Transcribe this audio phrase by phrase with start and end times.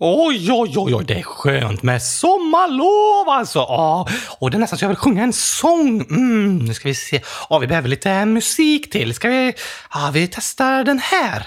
[0.00, 3.58] Oj, oj, oj, oj, det är skönt med sommarlov alltså.
[3.58, 6.00] Ja, och det är nästan så jag vill sjunga en sång.
[6.10, 7.20] Mm, nu ska vi se.
[7.50, 9.14] Ja, vi behöver lite musik till.
[9.14, 9.54] Ska vi...
[9.94, 11.46] Ja, vi testar den här.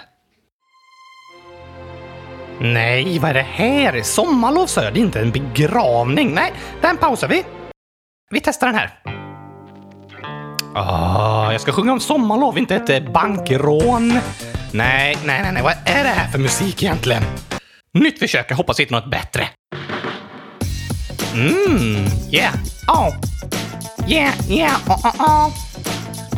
[2.59, 4.01] Nej, vad är det här?
[4.03, 6.33] Sommarlov sa jag, det är inte en begravning.
[6.33, 7.43] Nej, den pausar vi.
[8.29, 8.99] Vi testar den här.
[10.75, 14.09] Ah, jag ska sjunga om sommarlov, inte ett eh, bankrån.
[14.71, 17.23] Nej, nej, nej, nej, vad är det här för musik egentligen?
[17.93, 19.47] Nytt försök, jag hoppas hitta något bättre.
[21.33, 22.53] Mm, yeah,
[22.87, 23.15] oh.
[24.07, 25.53] Yeah, yeah, oh, oh, oh.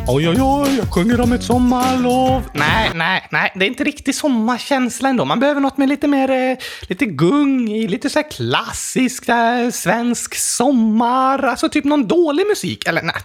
[0.08, 2.42] Oj, oj, oj, jag sjunger om ett sommarlov.
[2.54, 5.24] Nej, nej, nej, det är inte riktigt sommarkänsla ändå.
[5.24, 6.56] Man behöver något med lite mer, eh,
[6.88, 11.42] lite gung i, lite så här klassisk eh, svensk sommar.
[11.42, 12.88] Alltså typ någon dålig musik.
[12.88, 13.16] Eller nej,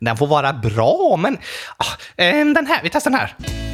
[0.00, 1.38] den får vara bra, men
[1.76, 3.65] ah, eh, den här, vi testar den här.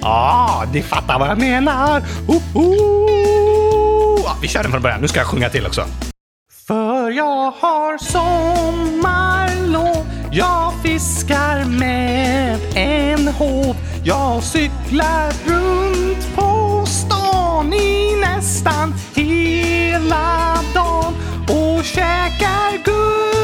[0.00, 2.02] Ja, ah, ni fattar vad jag menar.
[2.28, 4.30] Oh, oh.
[4.30, 5.00] Ah, vi kör den från början.
[5.00, 5.84] Nu ska jag sjunga till också.
[6.66, 18.16] För jag har sommarlov Jag fiskar med en håv Jag cyklar runt på stan i
[18.20, 21.14] nästan hela dagen
[21.48, 23.37] och käkar guld.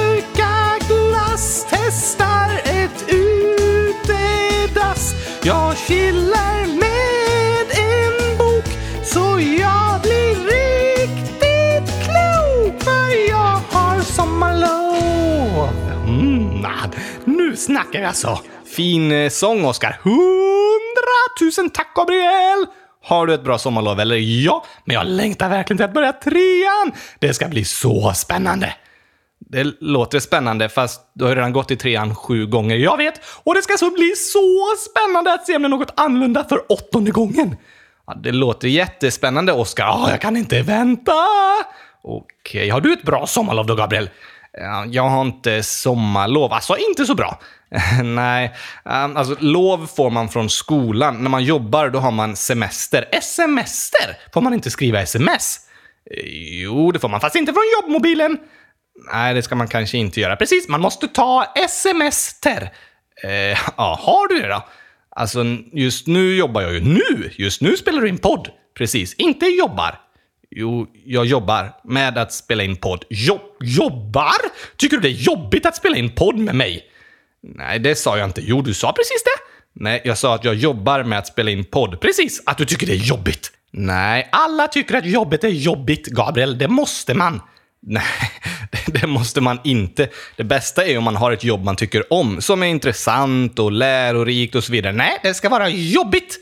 [5.47, 8.65] Jag chillar med en bok
[9.05, 15.69] så jag blir riktigt klok för jag har sommarlov.
[16.09, 16.89] Mm, ah,
[17.25, 18.39] nu snackar vi alltså.
[18.77, 20.01] Fin eh, sång, Oskar.
[20.03, 22.67] Hundratusen tack, Gabriel!
[23.05, 24.17] Har du ett bra sommarlov eller?
[24.17, 26.93] Ja, men jag längtar verkligen till att börja trean.
[27.19, 28.75] Det ska bli så spännande.
[29.55, 33.21] Det låter spännande, fast du har ju redan gått i trean sju gånger, jag vet.
[33.45, 36.73] Och det ska så bli så spännande att se om det är något annorlunda för
[36.73, 37.57] åttonde gången.
[38.07, 39.91] Ja, det låter jättespännande, Oskar.
[39.91, 41.13] Oh, jag kan inte vänta!
[42.03, 44.11] Okej, har du ett bra sommarlov då, Gabriel?
[44.87, 46.53] Jag har inte sommarlov.
[46.53, 47.41] Alltså, inte så bra.
[48.03, 48.55] Nej,
[48.85, 51.23] ehm, alltså lov får man från skolan.
[51.23, 53.05] När man jobbar, då har man semester.
[53.23, 54.17] Semester?
[54.33, 55.61] Får man inte skriva sms?
[56.11, 58.39] Eh, jo, det får man, fast inte från jobbmobilen.
[59.13, 60.37] Nej, det ska man kanske inte göra.
[60.37, 62.73] Precis, man måste ta semester.
[63.25, 64.65] Eh, ja, har du det då?
[65.17, 66.81] Alltså, just nu jobbar jag ju.
[66.81, 67.31] Nu!
[67.33, 68.49] Just nu spelar du in podd.
[68.79, 70.01] Precis, inte jobbar.
[70.51, 73.05] Jo, jag jobbar med att spela in podd.
[73.11, 74.37] Jo jobbar?
[74.77, 76.85] Tycker du det är jobbigt att spela in podd med mig?
[77.43, 78.41] Nej, det sa jag inte.
[78.45, 79.55] Jo, du sa precis det.
[79.83, 82.01] Nej, jag sa att jag jobbar med att spela in podd.
[82.01, 83.53] Precis, att du tycker det är jobbigt.
[83.71, 86.59] Nej, alla tycker att jobbet är jobbigt, Gabriel.
[86.59, 87.41] Det måste man.
[87.87, 88.03] Nej,
[88.87, 90.09] det- måste man inte.
[90.37, 93.73] Det bästa är om man har ett jobb man tycker om, som är intressant och
[93.73, 94.93] lärorikt och så vidare.
[94.93, 96.37] Nej, det ska vara jobbigt.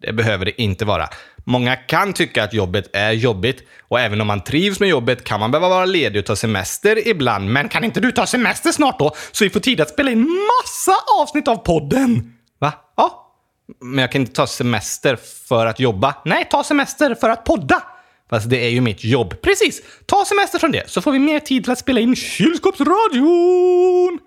[0.00, 1.08] Det behöver det inte vara.
[1.44, 5.40] Många kan tycka att jobbet är jobbigt och även om man trivs med jobbet kan
[5.40, 7.50] man behöva vara ledig och ta semester ibland.
[7.52, 9.14] Men kan inte du ta semester snart då?
[9.32, 10.20] Så vi får tid att spela in
[10.62, 12.32] massa avsnitt av podden.
[12.58, 12.72] Va?
[12.96, 13.32] Ja.
[13.80, 16.14] Men jag kan inte ta semester för att jobba.
[16.24, 17.82] Nej, ta semester för att podda.
[18.32, 19.34] Fast det är ju mitt jobb.
[19.42, 19.82] Precis!
[20.06, 24.18] Ta semester från det, så får vi mer tid till att spela in kylskåpsradion!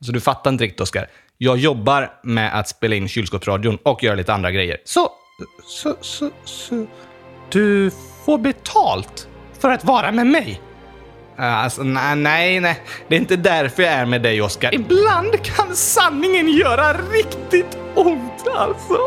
[0.00, 1.06] Så du fattar inte riktigt, Oskar.
[1.38, 4.76] Jag jobbar med att spela in kylskåpsradion och göra lite andra grejer.
[4.84, 5.10] Så,
[5.64, 6.86] så, så, så...
[7.50, 7.90] Du
[8.24, 9.28] får betalt
[9.60, 10.60] för att vara med mig?
[11.38, 12.82] Eh, alltså, nej, nej, nej.
[13.08, 14.74] Det är inte därför jag är med dig, Oskar.
[14.74, 18.98] Ibland kan sanningen göra riktigt ont, alltså.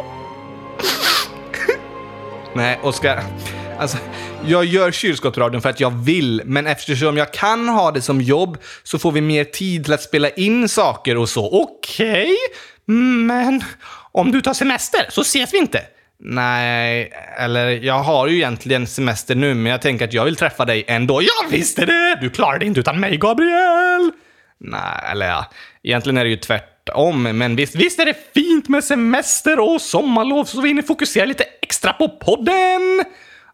[2.53, 3.23] Nej, Oskar.
[3.79, 3.97] Alltså,
[4.45, 8.57] jag gör kylskåpsradion för att jag vill, men eftersom jag kan ha det som jobb
[8.83, 11.49] så får vi mer tid till att spela in saker och så.
[11.63, 12.35] Okej,
[12.85, 13.63] men
[14.11, 15.81] om du tar semester så ses vi inte.
[16.19, 20.65] Nej, eller jag har ju egentligen semester nu, men jag tänker att jag vill träffa
[20.65, 21.21] dig ändå.
[21.21, 22.17] Jag visste det!
[22.21, 24.11] Du klarar det inte utan mig, Gabriel!
[24.59, 25.45] Nej, eller ja,
[25.83, 27.23] egentligen är det ju tvärtom.
[27.23, 31.43] Men visst, visst är det fint med semester och sommarlov så vi hinner fokusera lite
[31.61, 33.05] extra på podden?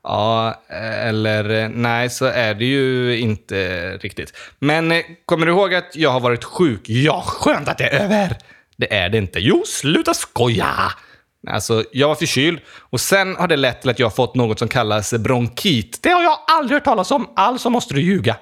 [0.07, 4.33] Ja, eh, eller eh, nej, så är det ju inte riktigt.
[4.59, 6.81] Men eh, kommer du ihåg att jag har varit sjuk?
[6.89, 8.37] Ja, skönt att det är över!
[8.77, 9.39] Det är det inte.
[9.39, 10.67] Jo, sluta skoja!
[11.47, 14.59] Alltså, jag var förkyld och sen har det lett till att jag har fått något
[14.59, 15.99] som kallas bronkit.
[16.03, 18.37] Det har jag aldrig hört talas om, alltså måste du ljuga.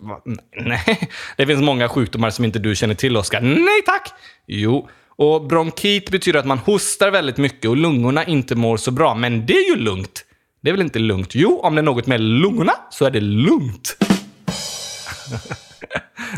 [0.00, 0.20] Va?
[0.56, 3.40] Nej, det finns många sjukdomar som inte du känner till, Oskar.
[3.40, 4.12] Nej tack!
[4.46, 9.14] Jo, och bronkit betyder att man hostar väldigt mycket och lungorna inte mår så bra,
[9.14, 10.24] men det är ju lugnt.
[10.60, 11.34] Det är väl inte lugnt?
[11.34, 13.96] Jo, om det är något med lungorna så är det lugnt.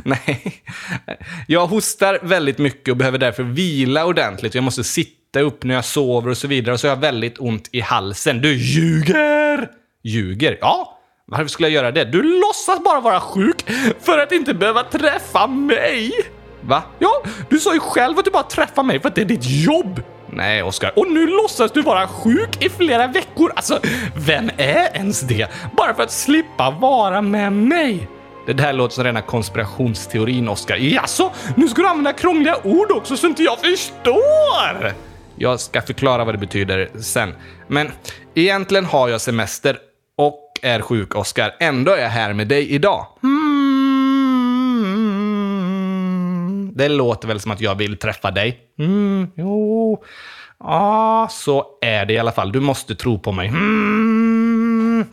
[0.05, 0.63] Nej.
[1.49, 4.55] Jag hostar väldigt mycket och behöver därför vila ordentligt.
[4.55, 6.73] Jag måste sitta upp när jag sover och så vidare.
[6.73, 8.41] Och så har jag väldigt ont i halsen.
[8.41, 9.69] Du ljuger!
[10.03, 10.59] Ljuger?
[10.61, 10.99] Ja.
[11.27, 12.05] Varför skulle jag göra det?
[12.05, 13.65] Du låtsas bara vara sjuk
[14.01, 16.13] för att inte behöva träffa mig.
[16.61, 16.83] Va?
[16.99, 19.45] Ja, du sa ju själv att du bara träffar mig för att det är ditt
[19.45, 20.03] jobb.
[20.33, 20.93] Nej, Oskar.
[20.97, 23.53] Och nu låtsas du vara sjuk i flera veckor.
[23.57, 23.81] Alltså,
[24.17, 25.47] vem är ens det?
[25.77, 28.09] Bara för att slippa vara med mig.
[28.47, 30.77] Det där låter som rena konspirationsteorin, Oskar.
[30.77, 34.93] Jaså, nu ska du använda krångliga ord också så inte jag förstår!
[35.37, 37.35] Jag ska förklara vad det betyder sen.
[37.69, 37.93] Men
[38.35, 39.79] egentligen har jag semester
[40.17, 41.55] och är sjuk, Oskar.
[41.61, 43.07] Ändå är jag här med dig idag.
[43.23, 43.80] Hmm.
[46.81, 48.59] Det låter väl som att jag vill träffa dig?
[48.79, 50.05] Mm, jo.
[50.59, 52.53] Ja, så är det i alla fall.
[52.53, 53.49] Du måste tro på mig.
[53.49, 55.05] Mm.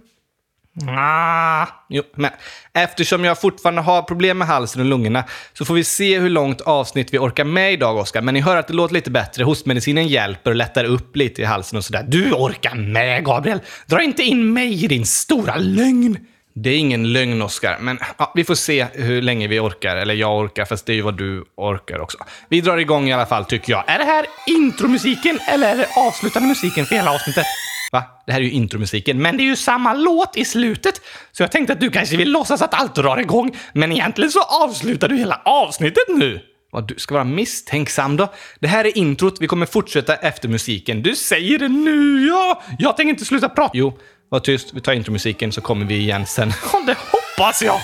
[0.88, 2.32] Ah, jo, men
[2.74, 5.24] eftersom jag fortfarande har problem med halsen och lungorna
[5.54, 8.22] så får vi se hur långt avsnitt vi orkar med idag, Oskar.
[8.22, 9.44] Men ni hör att det låter lite bättre.
[9.44, 12.06] Hostmedicinen hjälper och lättar upp lite i halsen och sådär.
[12.08, 13.60] Du orkar med, Gabriel!
[13.86, 16.18] Dra inte in mig i din stora lögn!
[16.64, 19.96] Det är ingen lögn, Oskar, men ja, vi får se hur länge vi orkar.
[19.96, 22.18] Eller jag orkar, fast det är ju vad du orkar också.
[22.50, 23.84] Vi drar igång i alla fall, tycker jag.
[23.88, 27.46] Är det här intromusiken eller är det avslutande musiken för hela avsnittet?
[27.92, 28.04] Va?
[28.26, 31.02] Det här är ju intromusiken, men det är ju samma låt i slutet.
[31.32, 34.42] Så jag tänkte att du kanske vill låtsas att allt drar igång, men egentligen så
[34.42, 36.40] avslutar du hela avsnittet nu.
[36.72, 38.34] Vad du ska vara misstänksam då.
[38.60, 41.02] Det här är introt, vi kommer fortsätta efter musiken.
[41.02, 42.62] Du säger det nu, ja!
[42.80, 43.72] Jag tänker inte sluta prata.
[43.74, 44.00] Jo,
[44.30, 46.50] var tyst, vi tar intromusiken så kommer vi igen sen.
[46.86, 47.80] Det hoppas jag!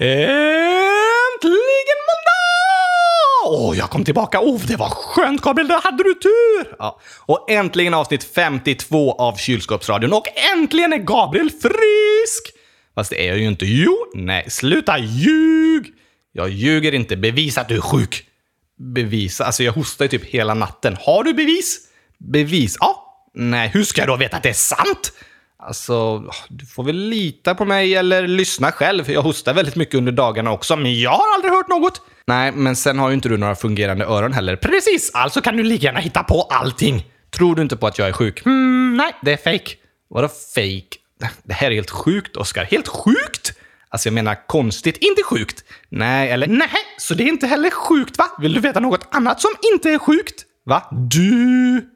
[0.00, 0.59] Eh.
[3.90, 4.40] Jag kom tillbaka.
[4.40, 6.76] Oh, det var skönt Gabriel, där hade du tur!
[6.78, 7.00] Ja.
[7.26, 12.56] Och äntligen avsnitt 52 av Kylskåpsradion och äntligen är Gabriel frisk!
[12.94, 13.66] Fast det är jag ju inte.
[13.66, 15.86] Jo, nej, sluta ljug!
[16.32, 17.16] Jag ljuger inte.
[17.16, 18.24] Bevisa att du är sjuk.
[18.94, 19.44] Bevisa?
[19.44, 20.96] Alltså, jag hostar ju typ hela natten.
[21.00, 21.78] Har du bevis?
[22.18, 22.76] Bevis?
[22.80, 23.06] Ja.
[23.34, 25.12] Nej, hur ska jag då veta att det är sant?
[25.62, 29.10] Alltså, du får väl lita på mig eller lyssna själv.
[29.10, 32.02] Jag hostar väldigt mycket under dagarna också, men jag har aldrig hört något.
[32.26, 34.56] Nej, men sen har ju inte du några fungerande öron heller.
[34.56, 37.06] Precis, alltså kan du lika gärna hitta på allting.
[37.30, 38.46] Tror du inte på att jag är sjuk?
[38.46, 39.74] Mm, nej, det är fake.
[40.08, 40.96] Vadå fake?
[41.42, 42.64] Det här är helt sjukt, Oskar.
[42.64, 43.52] Helt sjukt?
[43.88, 45.64] Alltså jag menar konstigt, inte sjukt.
[45.88, 46.68] Nej, eller nej,
[46.98, 48.26] så det är inte heller sjukt va?
[48.38, 50.44] Vill du veta något annat som inte är sjukt?
[50.64, 50.88] Va?
[50.90, 51.90] Du...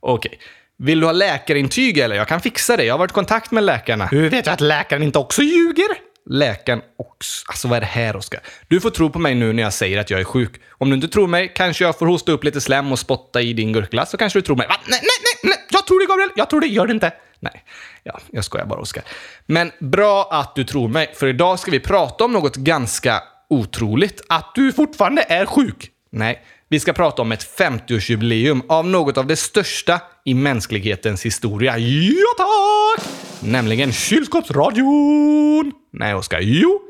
[0.00, 0.28] Okej.
[0.28, 0.38] Okay.
[0.78, 2.16] Vill du ha läkarintyg eller?
[2.16, 2.84] Jag kan fixa det.
[2.84, 4.06] Jag har varit i kontakt med läkarna.
[4.06, 5.86] Hur vet du att läkaren inte också ljuger?
[6.30, 7.44] Läkaren också.
[7.48, 8.40] Alltså vad är det här, Oskar?
[8.68, 10.60] Du får tro på mig nu när jag säger att jag är sjuk.
[10.70, 13.52] Om du inte tror mig kanske jag får hosta upp lite slem och spotta i
[13.52, 14.66] din gurkglass så kanske du tror mig.
[14.68, 14.76] Va?
[14.86, 15.08] Nej, nej,
[15.42, 15.66] nej, nej!
[15.70, 16.30] Jag tror det, Gabriel!
[16.36, 16.66] Jag tror det.
[16.66, 17.12] Gör det inte.
[17.40, 17.64] Nej,
[18.02, 19.04] ja, jag skojar bara, Oskar.
[19.46, 24.20] Men bra att du tror mig, för idag ska vi prata om något ganska otroligt.
[24.28, 25.90] Att du fortfarande är sjuk.
[26.12, 31.78] Nej, vi ska prata om ett 50-årsjubileum av något av det största i mänsklighetens historia.
[31.78, 33.06] Ja, tack!
[33.40, 35.72] Nämligen kylskåpsradion!
[35.92, 36.40] Nej, Oskar.
[36.42, 36.80] Jo.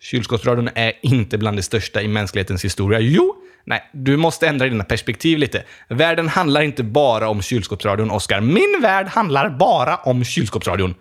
[0.00, 3.00] Kylskåpsradion är inte bland det största i mänsklighetens historia.
[3.00, 3.34] Jo.
[3.64, 5.64] Nej, du måste ändra dina perspektiv lite.
[5.88, 8.40] Världen handlar inte bara om kylskåpsradion, Oskar.
[8.40, 10.94] Min värld handlar bara om kylskåpsradion.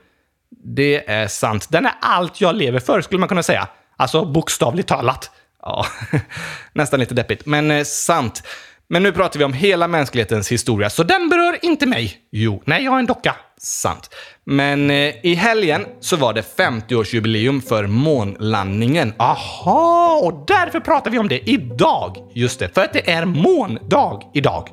[0.66, 1.68] Det är sant.
[1.70, 3.68] Den är allt jag lever för, skulle man kunna säga.
[3.98, 5.32] Alltså bokstavligt talat.
[5.62, 5.86] Ja,
[6.74, 8.44] nästan lite deppigt, men eh, sant.
[8.88, 12.18] Men nu pratar vi om hela mänsklighetens historia, så den berör inte mig.
[12.32, 13.36] Jo, nej, jag har en docka.
[13.58, 14.16] Sant.
[14.46, 19.14] Men eh, i helgen så var det 50-årsjubileum för månlandningen.
[19.18, 22.18] Aha, och därför pratar vi om det idag.
[22.34, 24.70] Just det, för att det är måndag idag.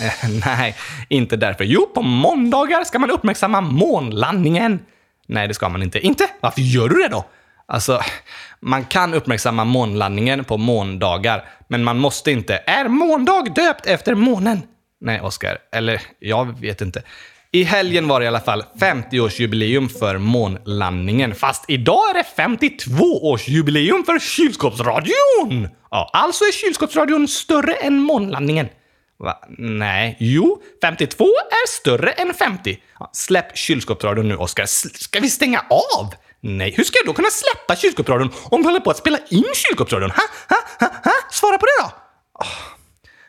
[0.00, 0.76] Eh, nej,
[1.08, 1.64] inte därför.
[1.64, 4.78] Jo, på måndagar ska man uppmärksamma månlandningen.
[5.26, 5.98] Nej, det ska man inte.
[5.98, 6.28] Inte?
[6.40, 7.24] Varför gör du det då?
[7.68, 8.00] Alltså,
[8.60, 12.62] man kan uppmärksamma månlandningen på måndagar, men man måste inte.
[12.66, 14.62] Är måndag döpt efter månen?
[15.00, 15.58] Nej, Oskar.
[15.72, 17.02] Eller, jag vet inte.
[17.52, 21.34] I helgen var det i alla fall 50-årsjubileum för månlandningen.
[21.34, 25.68] Fast idag är det 52-årsjubileum för kylskåpsradion!
[25.90, 28.68] Ja, alltså är kylskåpsradion större än månlandningen.
[29.18, 29.38] Va?
[29.58, 30.16] Nej.
[30.20, 32.78] Jo, 52 är större än 50.
[32.98, 34.66] Ja, släpp kylskåpsradion nu, Oskar.
[34.98, 35.60] Ska vi stänga
[35.98, 36.14] av?
[36.40, 39.44] Nej, hur ska jag då kunna släppa kylskåpsradion om vi håller på att spela in
[39.54, 40.10] kylskåpsradion?
[40.10, 41.12] Ha, ha, ha, ha?
[41.30, 41.90] Svara på det då!
[42.34, 42.76] Oh,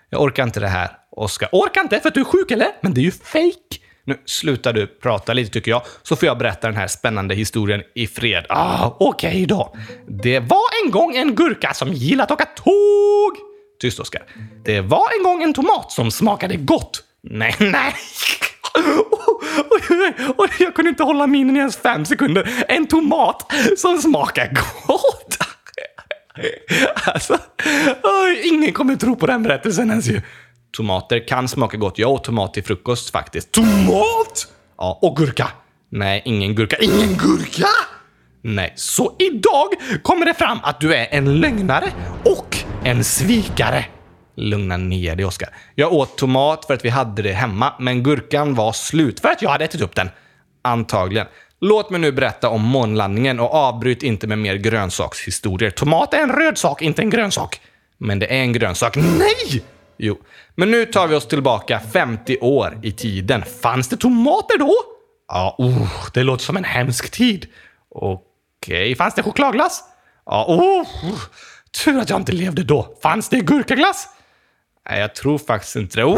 [0.09, 1.49] jag orkar inte det här, Oskar.
[1.51, 2.67] Orkar inte för att du är sjuk, eller?
[2.81, 3.77] Men det är ju fake.
[4.05, 7.81] Nu slutar du prata lite tycker jag, så får jag berätta den här spännande historien
[7.95, 8.45] i fred.
[8.49, 9.75] Ah, Okej okay då.
[10.07, 13.37] Det var en gång en gurka som gillade att åka tåg.
[13.81, 14.23] Tyst Oskar.
[14.65, 17.03] Det var en gång en tomat som smakade gott.
[17.23, 17.93] Nej, nej.
[20.37, 22.65] och jag kunde inte hålla minen i ens fem sekunder.
[22.67, 25.37] En tomat som smakar gott.
[27.05, 27.37] Alltså,
[28.43, 30.21] ingen kommer tro på den berättelsen ens ju.
[30.71, 31.97] Tomater kan smaka gott.
[31.97, 33.51] Jag åt tomat till frukost faktiskt.
[33.51, 34.47] Tomat?
[34.77, 35.49] Ja, och gurka.
[35.89, 36.77] Nej, ingen gurka.
[36.77, 37.67] Ingen gurka?
[38.41, 39.67] Nej, så idag
[40.03, 41.91] kommer det fram att du är en lögnare
[42.25, 43.85] och en svikare.
[44.37, 45.49] Lugna ner dig, Oskar.
[45.75, 49.41] Jag åt tomat för att vi hade det hemma, men gurkan var slut för att
[49.41, 50.09] jag hade ätit upp den.
[50.61, 51.27] Antagligen.
[51.61, 55.69] Låt mig nu berätta om månlandningen och avbryt inte med mer grönsakshistorier.
[55.69, 57.61] Tomat är en röd sak, inte en grönsak.
[57.97, 58.95] Men det är en grönsak.
[58.95, 59.63] Nej!
[59.97, 60.17] Jo,
[60.55, 63.43] men nu tar vi oss tillbaka 50 år i tiden.
[63.61, 64.73] Fanns det tomater då?
[65.27, 67.45] Ja, oh, det låter som en hemsk tid.
[67.89, 68.21] Okej,
[68.61, 68.95] okay.
[68.95, 69.83] fanns det chokladglass?
[70.25, 70.87] Ja, oh,
[71.83, 72.97] tur att jag inte levde då.
[73.01, 74.07] Fanns det gurkaglass?
[74.89, 76.05] Nej, jag tror faktiskt inte det.
[76.05, 76.17] What?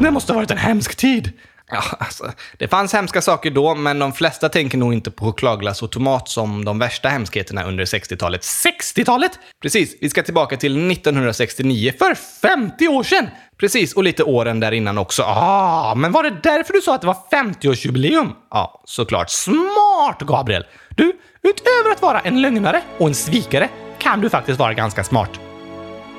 [0.00, 1.32] Det måste ha varit en hemsk tid.
[1.70, 5.82] Ja, alltså, det fanns hemska saker då, men de flesta tänker nog inte på chokladglass
[5.82, 8.42] och tomat som de värsta hemskheterna under 60-talet.
[8.42, 9.32] 60-talet?
[9.62, 13.28] Precis, vi ska tillbaka till 1969, för 50 år sedan!
[13.60, 15.22] Precis, och lite åren där innan också.
[15.26, 18.32] Ah, men var det därför du sa att det var 50-årsjubileum?
[18.50, 19.30] Ja, såklart.
[19.30, 20.66] Smart, Gabriel!
[20.90, 23.68] Du, utöver att vara en lögnare och en svikare
[23.98, 25.30] kan du faktiskt vara ganska smart.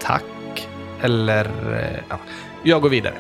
[0.02, 0.24] Tack.
[1.02, 1.46] Eller...
[1.46, 2.20] Eh, ja.
[2.64, 3.14] Jag går vidare.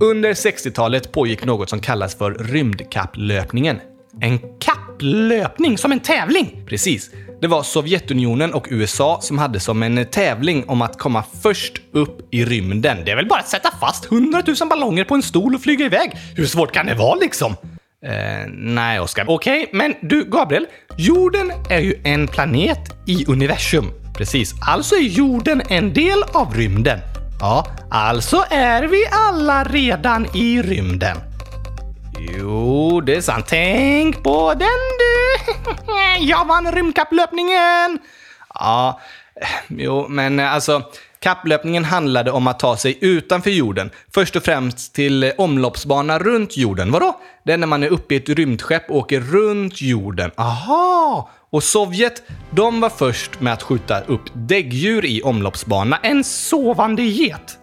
[0.00, 3.80] Under 60-talet pågick något som kallas för rymdkapplöpningen.
[4.20, 6.64] En kapplöpning, som en tävling!
[6.66, 7.10] Precis.
[7.40, 12.34] Det var Sovjetunionen och USA som hade som en tävling om att komma först upp
[12.34, 12.96] i rymden.
[13.04, 15.84] Det är väl bara att sätta fast 100 000 ballonger på en stol och flyga
[15.84, 16.12] iväg.
[16.36, 17.56] Hur svårt kan det vara liksom?
[18.04, 19.24] Eh, nej, Oskar.
[19.28, 20.66] Okej, okay, men du, Gabriel.
[20.96, 24.03] Jorden är ju en planet i universum.
[24.14, 24.54] Precis.
[24.60, 26.98] Alltså är jorden en del av rymden.
[27.40, 31.16] Ja, alltså är vi alla redan i rymden.
[32.18, 33.46] Jo, det är sant.
[33.48, 34.68] Tänk på den
[34.98, 35.54] du!
[36.26, 37.98] Jag vann rymdkapplöpningen!
[38.54, 39.00] Ja,
[39.68, 40.82] jo, men alltså
[41.24, 46.90] Kapplöpningen handlade om att ta sig utanför jorden, först och främst till omloppsbana runt jorden.
[46.90, 47.20] Vadå?
[47.44, 50.30] Det är när man är uppe i ett rymdskepp och åker runt jorden.
[50.36, 51.30] Aha!
[51.50, 55.98] Och Sovjet, de var först med att skjuta upp däggdjur i omloppsbana.
[56.02, 57.58] En sovande get.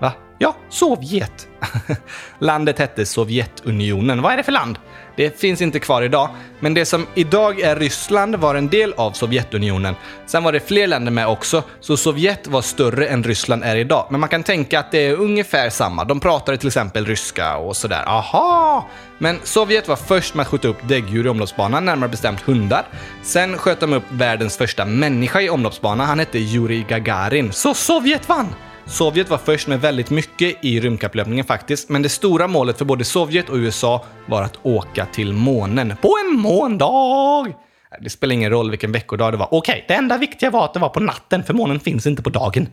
[0.00, 0.12] Va?
[0.38, 1.48] Ja, Sovjet.
[2.38, 4.22] Landet hette Sovjetunionen.
[4.22, 4.78] Vad är det för land?
[5.20, 6.28] Det finns inte kvar idag,
[6.60, 9.94] men det som idag är Ryssland var en del av Sovjetunionen.
[10.26, 14.06] Sen var det fler länder med också, så Sovjet var större än Ryssland är idag.
[14.10, 16.04] Men man kan tänka att det är ungefär samma.
[16.04, 18.02] De pratade till exempel ryska och sådär.
[18.06, 18.88] Aha!
[19.18, 22.84] Men Sovjet var först med att skjuta upp däggdjur i omloppsbanan, närmare bestämt hundar.
[23.22, 26.06] Sen sköt de upp världens första människa i omloppsbanan.
[26.06, 27.52] Han hette Yuri Gagarin.
[27.52, 28.54] Så Sovjet vann!
[28.86, 33.04] Sovjet var först med väldigt mycket i rymdkapplöpningen faktiskt, men det stora målet för både
[33.04, 37.52] Sovjet och USA var att åka till månen på en måndag!
[38.00, 39.48] Det spelar ingen roll vilken veckodag det var.
[39.54, 42.30] Okej, det enda viktiga var att det var på natten, för månen finns inte på
[42.30, 42.68] dagen.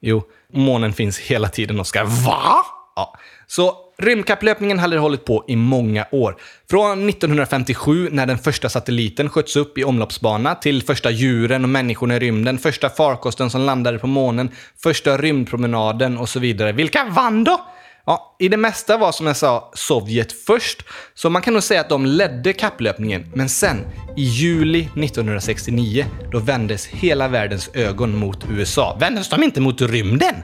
[0.00, 0.22] Jo,
[0.52, 2.04] månen finns hela tiden, Oskar.
[2.04, 2.56] Va?
[2.96, 3.14] Ja.
[3.46, 6.36] Så rymdkapplöpningen hade hållit på i många år.
[6.70, 12.16] Från 1957 när den första satelliten sköts upp i omloppsbana till första djuren och människorna
[12.16, 14.50] i rymden, första farkosten som landade på månen,
[14.82, 16.72] första rymdpromenaden och så vidare.
[16.72, 17.60] Vilka vann då?
[18.08, 20.82] Ja, i det mesta var som jag sa Sovjet först,
[21.14, 23.32] så man kan nog säga att de ledde kapplöpningen.
[23.34, 23.76] Men sen,
[24.16, 28.96] i juli 1969, då vändes hela världens ögon mot USA.
[29.00, 30.34] Vändes de inte mot rymden?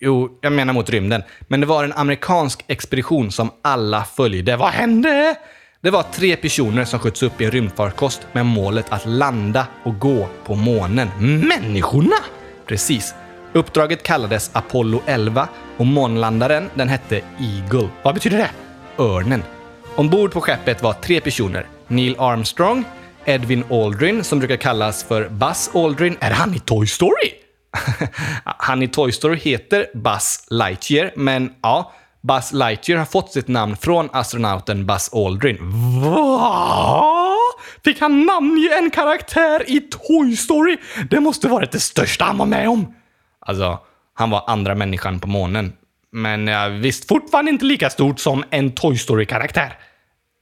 [0.00, 1.22] Jo, jag menar mot rymden.
[1.48, 4.56] Men det var en amerikansk expedition som alla följde.
[4.56, 5.34] Vad hände?
[5.80, 9.98] Det var tre personer som sköts upp i en rymdfarkost med målet att landa och
[9.98, 11.08] gå på månen.
[11.48, 12.16] Människorna!
[12.66, 13.14] Precis.
[13.52, 17.88] Uppdraget kallades Apollo 11 och månlandaren den hette Eagle.
[18.02, 18.50] Vad betyder det?
[19.02, 19.42] Örnen.
[19.96, 21.66] Ombord på skeppet var tre personer.
[21.88, 22.84] Neil Armstrong,
[23.24, 26.16] Edwin Aldrin, som brukar kallas för Buzz Aldrin.
[26.20, 27.47] Är han i Toy Story?
[28.44, 33.76] Han i Toy Story heter Buzz Lightyear, men ja, Buzz Lightyear har fått sitt namn
[33.76, 35.56] från astronauten Buzz Aldrin.
[36.02, 37.34] Va?
[37.84, 40.76] Fick han namnge en karaktär i Toy Story?
[41.10, 42.94] Det måste varit det största han var med om.
[43.40, 43.78] Alltså,
[44.14, 45.72] han var andra människan på månen.
[46.12, 49.78] Men ja, visst fortfarande inte lika stort som en Toy Story-karaktär.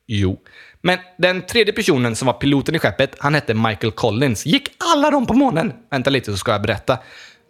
[0.07, 0.39] Jo.
[0.83, 4.47] Men den tredje personen som var piloten i skeppet, han hette Michael Collins.
[4.47, 5.73] Gick alla de på månen?
[5.91, 6.99] Vänta lite så ska jag berätta.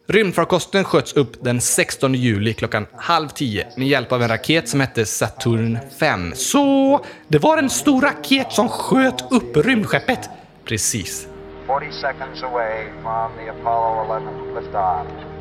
[0.08, 4.80] Rymdfarkosten sköts upp den 16 juli klockan halv tio med hjälp av en raket som
[4.80, 6.32] hette Saturn 5.
[6.34, 10.30] Så det var en stor raket som sköt upp rymdskeppet?
[10.64, 11.28] Precis.
[11.66, 14.30] 40 seconds away from the Apollo 11
[14.60, 15.35] liftoff.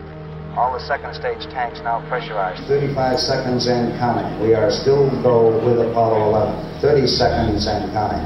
[0.57, 2.63] All the second stage tanks now pressurized.
[2.67, 4.39] 35 seconds and counting.
[4.41, 6.79] We are still go with Apollo 11.
[6.79, 8.23] 30 seconds and counting.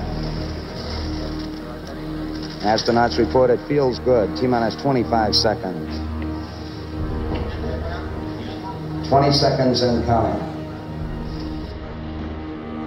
[2.62, 4.38] Astronauts report it feels good.
[4.38, 5.90] T minus 25 seconds.
[9.10, 10.38] 20 seconds and counting.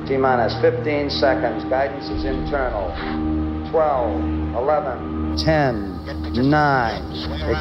[0.06, 1.64] T minus 15 seconds.
[1.64, 3.41] Guidance is internal.
[3.72, 5.98] 12, 11, 10,
[6.34, 6.90] 9.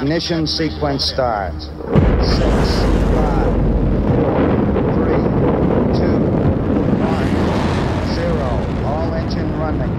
[0.01, 1.53] Ignition sequence start.
[1.55, 1.69] 6,
[3.15, 3.53] 5,
[4.95, 5.15] 3,
[5.95, 6.17] 2, 1,
[8.27, 8.43] 0.
[8.85, 9.91] All engine running.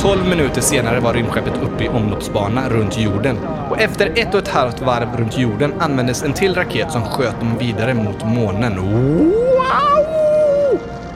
[0.00, 3.36] Tolv minuter senare var rymdskeppet uppe i omloppsbana runt jorden.
[3.70, 7.40] Och efter ett och ett halvt varv runt jorden användes en till raket som sköt
[7.40, 8.78] dem vidare mot månen.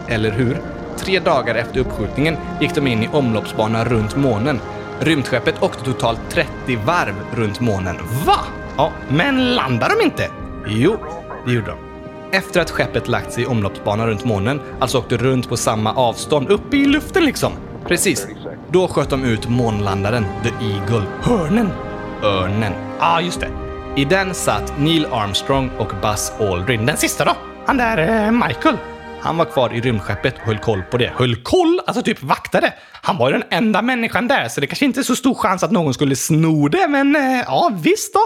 [0.08, 0.60] Eller hur?
[0.98, 4.60] Tre dagar efter uppskjutningen gick de in i omloppsbana runt månen.
[5.00, 6.50] Rymdskeppet åkte totalt 30
[6.84, 7.96] varv runt månen.
[8.26, 8.38] Va?
[8.76, 10.30] Ja, men landade de inte?
[10.66, 10.96] Jo,
[11.46, 11.78] det gjorde de.
[12.36, 16.48] Efter att skeppet lagt sig i omloppsbana runt månen, alltså åkte runt på samma avstånd,
[16.50, 17.52] uppe i luften liksom.
[17.86, 18.26] Precis.
[18.70, 21.06] Då sköt de ut månlandaren, The Eagle.
[21.22, 21.68] Hörnen?
[22.22, 22.72] Örnen.
[22.98, 23.48] Ja, ah, just det.
[23.96, 26.86] I den satt Neil Armstrong och Buzz Aldrin.
[26.86, 27.32] Den sista då?
[27.66, 28.76] Han där eh, Michael.
[29.20, 31.12] Han var kvar i rymdskeppet och höll koll på det.
[31.16, 31.80] Höll koll?
[31.86, 32.74] Alltså typ vaktade.
[32.92, 35.62] Han var ju den enda människan där, så det kanske inte är så stor chans
[35.62, 38.20] att någon skulle sno det, men eh, ja, visst då.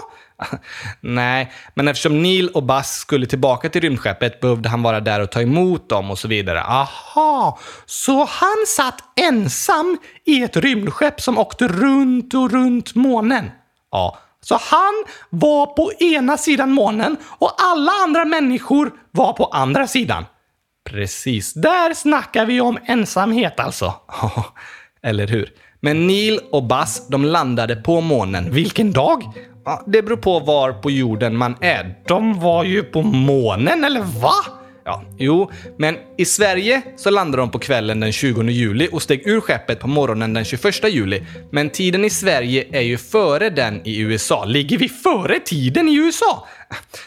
[1.00, 5.30] Nej, men eftersom Neil och Buzz skulle tillbaka till rymdskeppet behövde han vara där och
[5.30, 6.62] ta emot dem och så vidare.
[6.62, 13.50] Aha, så han satt ensam i ett rymdskepp som åkte runt och runt månen?
[13.90, 19.86] Ja, så han var på ena sidan månen och alla andra människor var på andra
[19.86, 20.24] sidan.
[20.90, 23.94] Precis, där snackar vi om ensamhet alltså.
[25.02, 25.50] Eller hur?
[25.80, 28.52] Men Neil och Buzz, de landade på månen.
[28.52, 29.22] Vilken dag?
[29.64, 31.94] Ja, det beror på var på jorden man är.
[32.08, 34.61] De var ju på månen, eller va?
[34.84, 39.26] Ja, jo, men i Sverige så landade de på kvällen den 20 juli och steg
[39.26, 41.22] ur skeppet på morgonen den 21 juli.
[41.50, 44.44] Men tiden i Sverige är ju före den i USA.
[44.44, 46.48] Ligger vi före tiden i USA?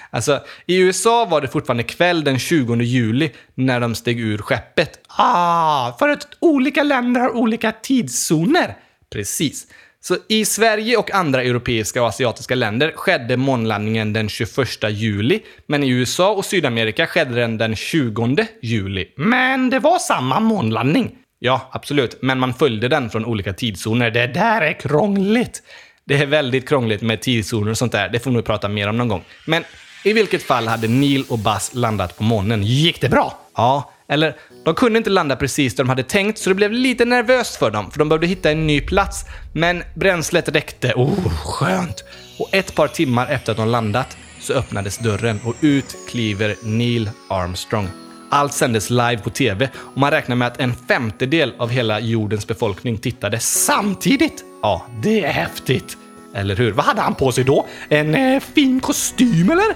[0.10, 5.00] Alltså, i USA var det fortfarande kväll den 20 juli när de steg ur skeppet.
[5.08, 8.78] Ah, för att olika länder har olika tidszoner.
[9.10, 9.68] Precis.
[10.08, 15.84] Så i Sverige och andra europeiska och asiatiska länder skedde månlandningen den 21 juli, men
[15.84, 19.08] i USA och Sydamerika skedde den den 20 juli.
[19.18, 21.12] Men det var samma månlandning.
[21.40, 24.12] Ja, absolut, men man följde den från olika tidszoner.
[24.12, 25.64] Det där är krångligt.
[26.06, 28.10] Det är väldigt krångligt med tidszoner och sånt där.
[28.10, 29.24] Det får vi nog prata mer om någon gång.
[29.48, 29.64] Men
[30.04, 32.64] i vilket fall hade Neil och Buzz landat på månen.
[32.64, 33.38] Gick det bra?
[33.56, 37.06] Ja, eller de kunde inte landa precis där de hade tänkt, så det blev lite
[37.06, 39.26] nervöst för dem, för de behövde hitta en ny plats.
[39.54, 40.94] Men bränslet räckte.
[40.96, 42.04] Oh, skönt!
[42.40, 47.10] Och ett par timmar efter att de landat så öppnades dörren och ut kliver Neil
[47.30, 47.90] Armstrong.
[48.30, 52.48] Allt sändes live på TV och man räknar med att en femtedel av hela jordens
[52.48, 54.44] befolkning tittade samtidigt.
[54.62, 55.98] Ja, det är häftigt.
[56.34, 56.72] Eller hur?
[56.72, 57.66] Vad hade han på sig då?
[57.90, 59.76] En eh, fin kostym eller?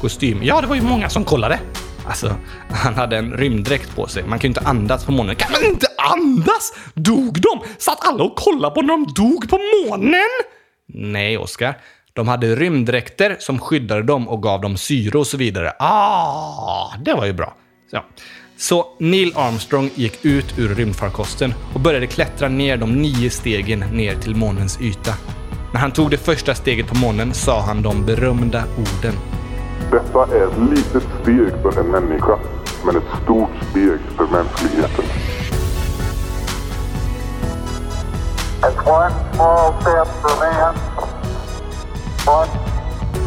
[0.00, 0.40] Kostym?
[0.42, 1.60] Ja, det var ju många som kollade.
[2.08, 2.36] Alltså,
[2.70, 4.22] han hade en rymddräkt på sig.
[4.22, 5.36] Man kan ju inte andas på månen.
[5.36, 6.72] Kan man inte andas?
[6.94, 7.60] Dog de?
[7.78, 10.28] Satt alla och kollade på när de dog på månen?
[10.94, 11.78] Nej, Oskar.
[12.12, 15.72] De hade rymddräkter som skyddade dem och gav dem syre och så vidare.
[15.78, 17.54] Ah, det var ju bra.
[17.90, 18.02] Så.
[18.56, 24.14] Så Neil Armstrong gick ut ur rymdfarkosten och började klättra ner de nio stegen ner
[24.14, 25.14] till månens yta.
[25.72, 29.14] När han tog det första steget på månen sa han de berömda orden.
[29.90, 32.38] Detta är ett litet steg för en människa,
[32.84, 35.04] men ett stort steg för mänskligheten.
[38.62, 40.74] It's one small step for man,
[42.26, 42.48] one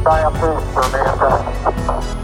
[0.06, 2.21] giant leap for mankind.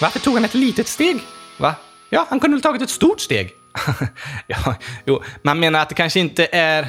[0.00, 1.20] Varför tog han ett litet steg?
[1.58, 1.74] Va?
[2.10, 3.50] Ja, han kunde väl tagit ett stort steg?
[4.46, 6.88] ja, jo, man menar att det kanske inte är...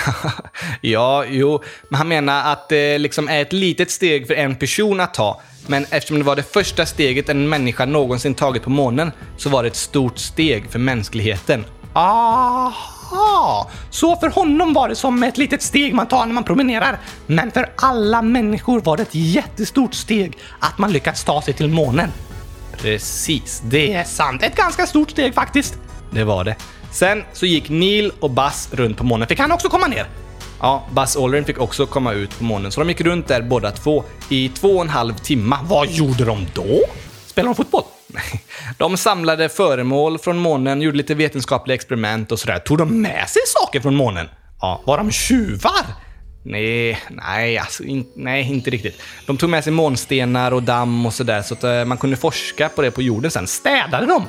[0.80, 5.00] ja, jo, men han menar att det liksom är ett litet steg för en person
[5.00, 5.40] att ta.
[5.66, 9.62] Men eftersom det var det första steget en människa någonsin tagit på månen så var
[9.62, 11.64] det ett stort steg för mänskligheten.
[13.12, 13.70] Aha!
[13.90, 16.98] Så för honom var det som ett litet steg man tar när man promenerar.
[17.26, 21.68] Men för alla människor var det ett jättestort steg att man lyckats ta sig till
[21.68, 22.10] månen.
[22.76, 24.42] Precis, det är sant.
[24.42, 25.78] Ett ganska stort steg faktiskt.
[26.10, 26.56] Det var det.
[26.92, 29.28] Sen så gick Neil och Buzz runt på månen.
[29.28, 30.06] Fick han också komma ner?
[30.60, 33.70] Ja, Buzz Aldrin fick också komma ut på månen, så de gick runt där båda
[33.70, 35.56] två i två och en halv timme.
[35.64, 36.80] Vad gjorde de då?
[37.26, 37.82] Spelade de fotboll?
[38.78, 42.58] De samlade föremål från månen, gjorde lite vetenskapliga experiment och sådär.
[42.58, 44.28] Tog de med sig saker från månen?
[44.60, 45.86] Ja, var de tjuvar?
[46.44, 49.02] Nej, nej, alltså, in, nej, inte riktigt.
[49.26, 52.68] De tog med sig månstenar och damm och sådär så att eh, man kunde forska
[52.68, 53.46] på det på jorden sen.
[53.46, 54.26] Städade de?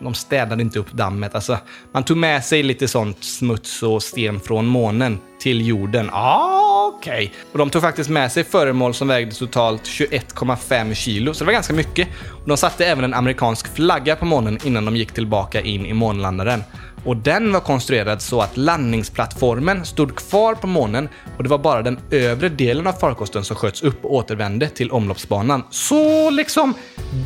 [0.00, 1.34] De städade inte upp dammet.
[1.34, 1.58] Alltså,
[1.92, 6.10] man tog med sig lite sånt smuts och sten från månen till jorden.
[6.12, 7.32] Ah, okej.
[7.52, 11.52] Och de tog faktiskt med sig föremål som vägde totalt 21,5 kilo, så det var
[11.52, 12.08] ganska mycket.
[12.42, 15.92] Och de satte även en amerikansk flagga på månen innan de gick tillbaka in i
[15.92, 16.62] månlandaren.
[17.04, 21.82] Och den var konstruerad så att landningsplattformen stod kvar på månen och det var bara
[21.82, 25.62] den övre delen av farkosten som sköts upp och återvände till omloppsbanan.
[25.70, 26.74] Så liksom,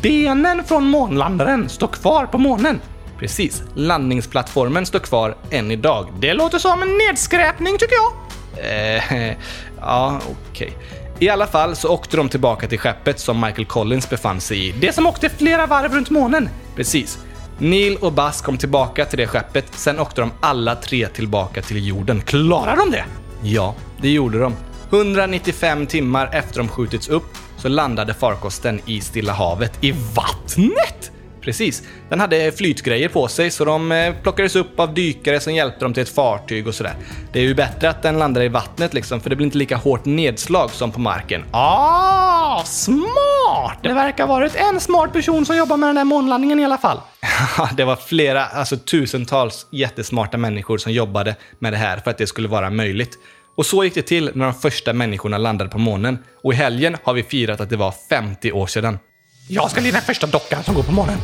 [0.01, 2.81] benen från månlandaren står kvar på månen?
[3.19, 6.07] Precis, landningsplattformen står kvar än idag.
[6.19, 8.11] Det låter som en nedskräpning tycker jag.
[8.57, 9.33] Eh,
[9.79, 10.19] ja,
[10.51, 10.77] okej.
[11.19, 14.71] I alla fall så åkte de tillbaka till skeppet som Michael Collins befann sig i.
[14.71, 16.49] Det som åkte flera varv runt månen.
[16.75, 17.19] Precis.
[17.57, 21.87] Neil och Buzz kom tillbaka till det skeppet, sen åkte de alla tre tillbaka till
[21.87, 22.21] jorden.
[22.21, 23.05] Klarade de det?
[23.43, 24.53] Ja, det gjorde de.
[24.89, 29.83] 195 timmar efter de skjutits upp så landade farkosten i Stilla havet.
[29.83, 31.11] I vattnet?
[31.45, 31.83] Precis.
[32.09, 35.93] Den hade flytgrejer på sig så de eh, plockades upp av dykare som hjälpte dem
[35.93, 36.93] till ett fartyg och sådär.
[37.33, 39.75] Det är ju bättre att den landar i vattnet liksom för det blir inte lika
[39.75, 41.45] hårt nedslag som på marken.
[41.51, 43.79] Ah, smart!
[43.83, 46.77] Det verkar ha varit en smart person som jobbar med den här månlandningen i alla
[46.77, 47.01] fall.
[47.77, 52.27] det var flera, alltså tusentals jättesmarta människor som jobbade med det här för att det
[52.27, 53.17] skulle vara möjligt.
[53.57, 56.17] Och så gick det till när de första människorna landade på månen.
[56.43, 58.99] Och i helgen har vi firat att det var 50 år sedan.
[59.47, 61.17] Jag ska bli den första dockan som går på månen.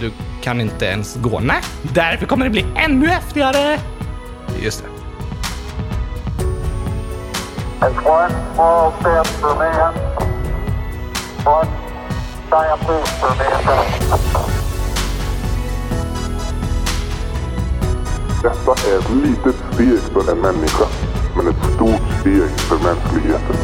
[0.00, 0.12] Du
[0.42, 1.40] kan inte ens gå?
[1.40, 1.62] Nej,
[1.94, 3.80] därför kommer det bli ännu häftigare!
[4.62, 4.88] Just det.
[7.86, 9.94] It's one small step for man,
[11.46, 11.70] one
[12.50, 14.52] giant leap for mankind.
[18.42, 20.86] Detta är ett litet steg för en människa,
[21.36, 23.56] men ett stort steg för mänskligheten.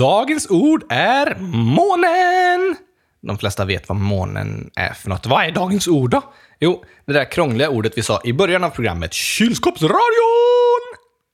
[0.00, 2.76] Dagens ord är månen!
[3.20, 5.26] De flesta vet vad månen är för något.
[5.26, 6.22] Vad är dagens ord då?
[6.60, 10.00] Jo, det där krångliga ordet vi sa i början av programmet, kylskåpsradion!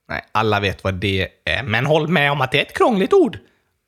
[0.09, 3.13] Nej, alla vet vad det är, men håll med om att det är ett krångligt
[3.13, 3.37] ord.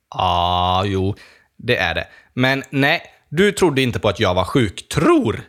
[0.09, 1.15] Ja, jo,
[1.57, 2.07] det är det.
[2.33, 4.89] Men nej, du trodde inte på att jag var sjuk.
[4.89, 5.41] Tror.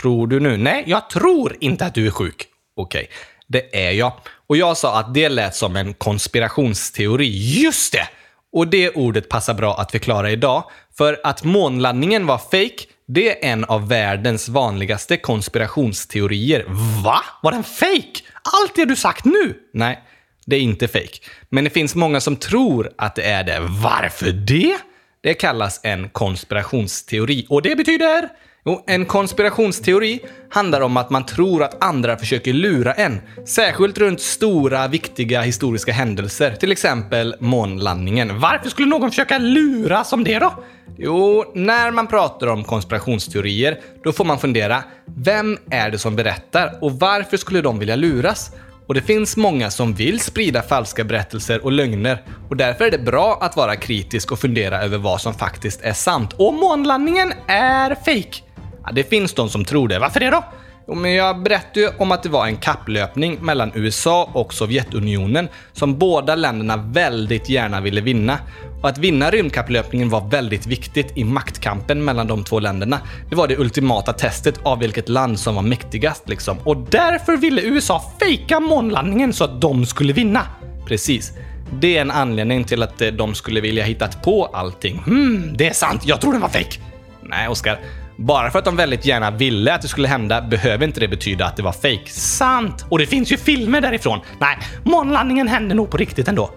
[0.00, 0.56] Tror du nu?
[0.56, 2.46] Nej, jag tror inte att du är sjuk.
[2.76, 3.10] Okej,
[3.46, 4.12] det är jag.
[4.46, 7.60] Och jag sa att det lät som en konspirationsteori.
[7.62, 8.08] Just det!
[8.52, 10.64] Och det ordet passar bra att förklara idag,
[10.98, 16.64] för att månlandningen var fake, det är en av världens vanligaste konspirationsteorier.
[17.04, 17.20] Va?
[17.42, 18.20] Var den fake?
[18.42, 19.54] Allt det du sagt nu?
[19.72, 20.02] Nej,
[20.46, 21.18] det är inte fake.
[21.48, 23.58] Men det finns många som tror att det är det.
[23.60, 24.78] Varför det?
[25.22, 27.46] Det kallas en konspirationsteori.
[27.48, 28.28] Och det betyder?
[28.64, 30.20] Jo, en konspirationsteori
[30.50, 33.20] handlar om att man tror att andra försöker lura en.
[33.46, 36.54] Särskilt runt stora, viktiga historiska händelser.
[36.54, 38.40] Till exempel månlandningen.
[38.40, 40.54] Varför skulle någon försöka lura som det då?
[40.98, 44.84] Jo, när man pratar om konspirationsteorier, då får man fundera.
[45.16, 48.50] Vem är det som berättar och varför skulle de vilja luras?
[48.86, 52.98] Och det finns många som vill sprida falska berättelser och lögner och därför är det
[52.98, 56.32] bra att vara kritisk och fundera över vad som faktiskt är sant.
[56.32, 58.49] Och månlandningen är fake.
[58.84, 59.98] Ja, det finns de som tror det.
[59.98, 60.44] Varför det då?
[60.88, 65.48] Jo, men jag berättade ju om att det var en kapplöpning mellan USA och Sovjetunionen
[65.72, 68.38] som båda länderna väldigt gärna ville vinna.
[68.82, 73.00] Och att vinna rymdkapplöpningen var väldigt viktigt i maktkampen mellan de två länderna.
[73.28, 76.58] Det var det ultimata testet av vilket land som var mäktigast liksom.
[76.64, 80.46] Och därför ville USA fejka månlandningen så att de skulle vinna.
[80.86, 81.32] Precis.
[81.72, 84.98] Det är en anledning till att eh, de skulle vilja hitta på allting.
[84.98, 86.02] Hmm, det är sant.
[86.06, 86.80] Jag tror den var fejk!
[87.22, 87.78] Nej, Oskar.
[88.20, 91.46] Bara för att de väldigt gärna ville att det skulle hända behöver inte det betyda
[91.46, 92.10] att det var fake.
[92.10, 92.84] Sant!
[92.88, 94.20] Och det finns ju filmer därifrån.
[94.38, 96.50] Nej, månlandningen hände nog på riktigt ändå.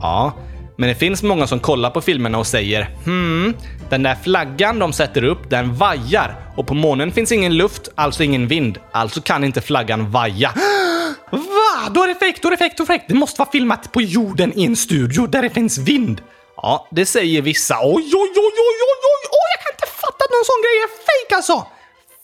[0.00, 0.32] Ja,
[0.76, 3.54] Men det finns många som kollar på filmerna och säger hmm,
[3.90, 6.36] den där flaggan de sätter upp, den vajar.
[6.56, 8.78] Och på månen finns ingen luft, alltså ingen vind.
[8.92, 10.52] Alltså kan inte flaggan vaja.
[11.30, 11.90] Va?
[11.90, 13.04] Då är det fake, då är det fake, då är det fake.
[13.08, 16.20] Det måste vara filmat på jorden i en studio där det finns vind.
[16.56, 17.74] Ja, det säger vissa.
[17.82, 20.62] Oj, Oj, oj, oj, oj, oj, oj, oj, jag kan inte fatta att någon sån
[20.64, 21.66] grej är fejk alltså!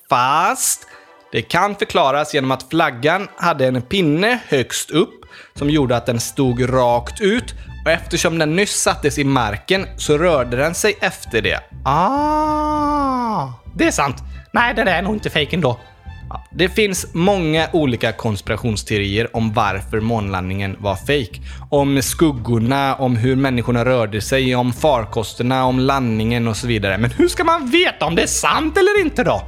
[0.09, 0.87] Fast
[1.33, 6.21] det kan förklaras genom att flaggan hade en pinne högst upp som gjorde att den
[6.21, 11.43] stod rakt ut och eftersom den nyss sattes i marken så rörde den sig efter
[11.43, 11.61] det.
[11.85, 14.17] Ah, det är sant.
[14.53, 15.81] Nej, det där är nog inte fejk ändå.
[16.31, 21.41] Ja, Det finns många olika konspirationsteorier om varför månlandningen var fake.
[21.71, 26.99] Om skuggorna, om hur människorna rörde sig, om farkosterna, om landningen och så vidare.
[26.99, 29.43] Men Hur ska man veta om det är sant eller inte då?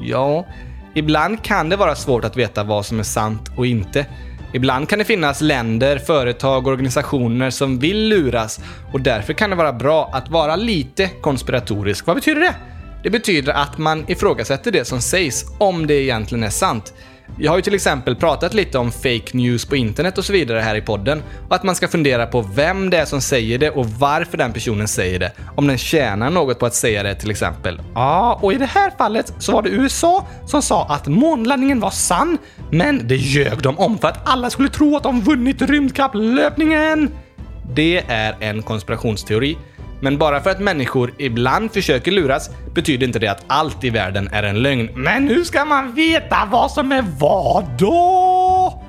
[0.00, 0.46] Ja,
[0.94, 4.06] ibland kan det vara svårt att veta vad som är sant och inte.
[4.54, 8.60] Ibland kan det finnas länder, företag och organisationer som vill luras
[8.92, 12.06] och därför kan det vara bra att vara lite konspiratorisk.
[12.06, 12.54] Vad betyder det?
[13.02, 16.94] Det betyder att man ifrågasätter det som sägs, om det egentligen är sant.
[17.38, 20.60] Jag har ju till exempel pratat lite om fake news på internet och så vidare
[20.60, 23.70] här i podden och att man ska fundera på vem det är som säger det
[23.70, 25.32] och varför den personen säger det.
[25.56, 27.80] Om den tjänar något på att säga det till exempel.
[27.94, 31.90] Ja, och i det här fallet så var det USA som sa att månlandningen var
[31.90, 32.38] sann,
[32.70, 37.10] men det ljög de om för att alla skulle tro att de vunnit rymdkapplöpningen.
[37.74, 39.58] Det är en konspirationsteori.
[40.02, 44.28] Men bara för att människor ibland försöker luras betyder inte det att allt i världen
[44.32, 44.88] är en lögn.
[44.94, 48.82] Men hur ska man veta vad som är vad då?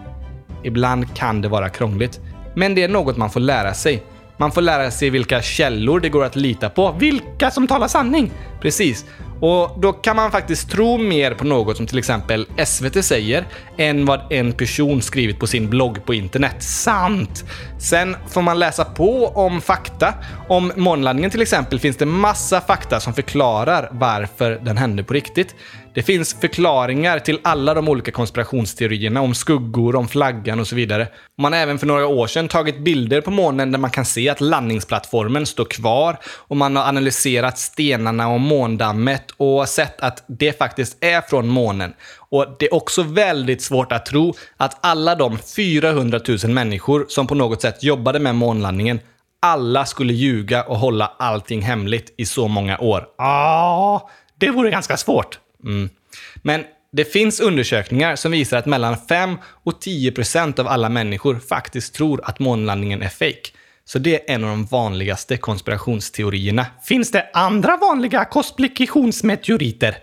[0.63, 2.19] Ibland kan det vara krångligt.
[2.55, 4.03] Men det är något man får lära sig.
[4.37, 6.91] Man får lära sig vilka källor det går att lita på.
[6.91, 8.31] Vilka som talar sanning?
[8.61, 9.05] Precis.
[9.45, 13.45] Och då kan man faktiskt tro mer på något som till exempel SVT säger
[13.77, 16.55] än vad en person skrivit på sin blogg på internet.
[16.59, 17.43] Sant!
[17.79, 20.13] Sen får man läsa på om fakta.
[20.47, 25.55] Om månlandningen till exempel finns det massa fakta som förklarar varför den hände på riktigt.
[25.95, 31.07] Det finns förklaringar till alla de olika konspirationsteorierna om skuggor, om flaggan och så vidare.
[31.37, 34.29] Man har även för några år sedan tagit bilder på månen där man kan se
[34.29, 40.57] att landningsplattformen står kvar och man har analyserat stenarna och måndammet och sett att det
[40.57, 41.93] faktiskt är från månen.
[42.17, 47.27] Och det är också väldigt svårt att tro att alla de 400 000 människor som
[47.27, 48.99] på något sätt jobbade med månlandningen
[49.39, 53.05] alla skulle ljuga och hålla allting hemligt i så många år.
[53.17, 55.39] Ja, det vore ganska svårt.
[55.63, 55.89] Mm.
[56.35, 61.39] Men det finns undersökningar som visar att mellan 5 och 10 procent av alla människor
[61.39, 63.49] faktiskt tror att månlandningen är fake.
[63.85, 66.65] Så det är en av de vanligaste konspirationsteorierna.
[66.83, 69.97] Finns det andra vanliga konspirationsmeteoriter?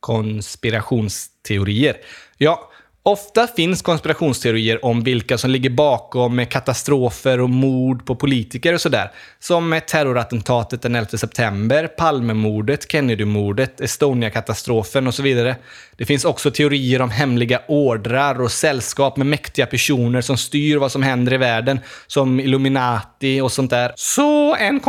[0.00, 1.96] Konspirationsteorier.
[2.38, 2.71] Ja,
[3.02, 9.12] ofta finns konspirationsteorier om vilka som ligger bakom katastrofer och mord på politiker och sådär.
[9.38, 15.56] Som terrorattentatet den 11 september, Palmemordet, Kennedymordet, Estonia-katastrofen och så vidare.
[15.96, 20.92] Det finns också teorier om hemliga ordrar och sällskap med mäktiga personer som styr vad
[20.92, 23.92] som händer i världen, som Illuminati och sånt där.
[23.96, 24.80] Så en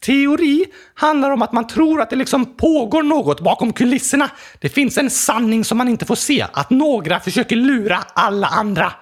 [0.00, 4.30] Teori handlar om att man tror att det liksom pågår något bakom kulisserna.
[4.58, 8.92] Det finns en sanning som man inte får se, att några försöker lura alla andra.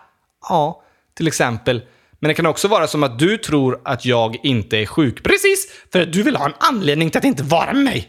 [0.48, 0.82] Ja,
[1.16, 1.82] till exempel.
[2.20, 5.22] Men det kan också vara som att du tror att jag inte är sjuk.
[5.22, 8.08] Precis, för att du vill ha en anledning till att inte vara med mig.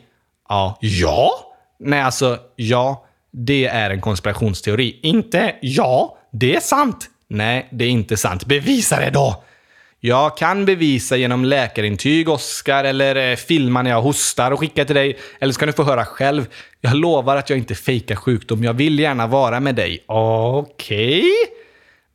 [0.50, 0.78] Ja.
[0.82, 1.32] Ja?
[1.80, 3.06] Nej, alltså, ja.
[3.32, 5.00] Det är en konspirationsteori.
[5.04, 7.10] Inte ja, det är sant.
[7.28, 8.46] Nej, det är inte sant.
[8.46, 9.44] Bevisa det då!
[10.02, 14.96] Jag kan bevisa genom läkarintyg, Oskar, eller eh, filma när jag hostar och skicka till
[14.96, 15.18] dig.
[15.40, 16.48] Eller så kan du få höra själv.
[16.82, 18.64] Jag lovar att jag inte fejkar sjukdom.
[18.64, 20.04] Jag vill gärna vara med dig.
[20.08, 21.24] Okej?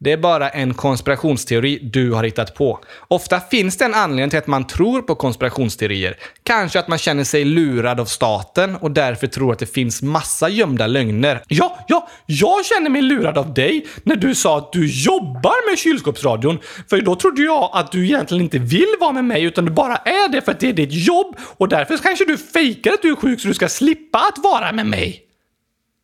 [0.05, 2.81] Det är bara en konspirationsteori du har hittat på.
[3.09, 6.17] Ofta finns det en anledning till att man tror på konspirationsteorier.
[6.43, 10.49] Kanske att man känner sig lurad av staten och därför tror att det finns massa
[10.49, 11.43] gömda lögner.
[11.49, 15.79] Ja, ja, jag känner mig lurad av dig när du sa att du jobbar med
[15.79, 16.59] kylskåpsradion.
[16.91, 19.97] För då trodde jag att du egentligen inte vill vara med mig utan du bara
[19.97, 23.11] är det för att det är ditt jobb och därför kanske du fejkar att du
[23.11, 25.21] är sjuk så du ska slippa att vara med mig.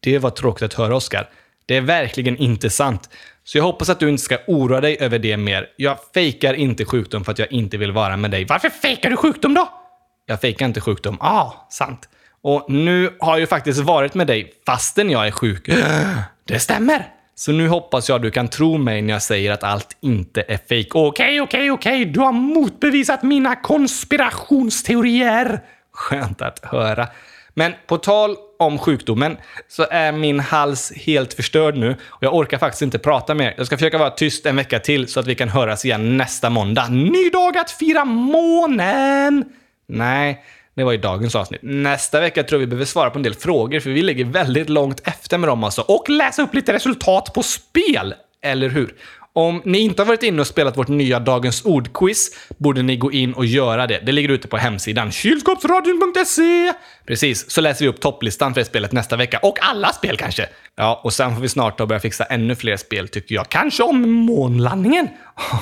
[0.03, 1.29] Det var tråkigt att höra, Oskar.
[1.67, 3.11] Det är verkligen inte sant.
[3.45, 5.67] Så jag hoppas att du inte ska oroa dig över det mer.
[5.77, 8.45] Jag fejkar inte sjukdom för att jag inte vill vara med dig.
[8.45, 9.69] Varför fejkar du sjukdom då?
[10.27, 11.19] Jag fejkar inte sjukdom.
[11.21, 12.09] Ah, sant.
[12.43, 15.71] Och nu har jag ju faktiskt varit med dig fastän jag är sjuk.
[16.45, 17.07] Det stämmer.
[17.35, 20.59] Så nu hoppas jag du kan tro mig när jag säger att allt inte är
[20.69, 20.95] fejk.
[20.95, 22.05] Okej, okej, okej.
[22.05, 25.61] Du har motbevisat mina konspirationsteorier.
[25.93, 27.09] Skönt att höra.
[27.55, 29.37] Men på tal om sjukdomen
[29.69, 33.55] så är min hals helt förstörd nu och jag orkar faktiskt inte prata mer.
[33.57, 36.51] Jag ska försöka vara tyst en vecka till så att vi kan höras igen nästa
[36.51, 36.89] måndag.
[36.89, 39.45] Ny dag att fira månen!
[39.89, 40.45] Nej,
[40.75, 41.61] det var ju dagens avsnitt.
[41.63, 44.69] Nästa vecka tror jag vi behöver svara på en del frågor för vi ligger väldigt
[44.69, 45.83] långt efter med dem alltså.
[45.83, 48.95] Och läsa upp lite resultat på spel, eller hur?
[49.33, 53.13] Om ni inte har varit inne och spelat vårt nya Dagens Ord-quiz borde ni gå
[53.13, 54.01] in och göra det.
[54.07, 56.73] Det ligger ute på hemsidan kylskåpsradion.se.
[57.07, 59.39] Precis, så läser vi upp topplistan för det spelet nästa vecka.
[59.43, 60.49] Och alla spel kanske.
[60.81, 63.49] Ja, och sen får vi snart då börja fixa ännu fler spel tycker jag.
[63.49, 65.09] Kanske om månlandningen?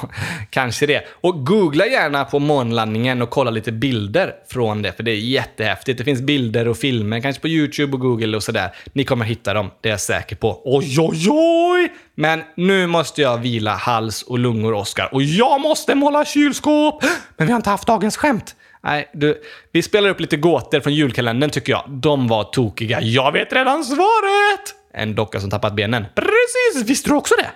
[0.50, 1.04] kanske det.
[1.20, 5.98] Och googla gärna på månlandningen och kolla lite bilder från det, för det är jättehäftigt.
[5.98, 8.70] Det finns bilder och filmer, kanske på YouTube och Google och sådär.
[8.92, 10.62] Ni kommer hitta dem, det är jag säker på.
[10.64, 11.92] Oj, oj, oj!
[12.14, 15.14] Men nu måste jag vila hals och lungor, Oskar.
[15.14, 17.02] Och jag måste måla kylskåp!
[17.36, 18.56] Men vi har inte haft dagens skämt.
[18.82, 21.84] Nej, du, vi spelar upp lite gåtor från julkalendern tycker jag.
[21.88, 23.00] De var tokiga.
[23.00, 24.77] Jag vet redan svaret!
[24.94, 26.06] En docka som tappat benen.
[26.14, 26.90] Precis!
[26.90, 27.50] Visste du också det?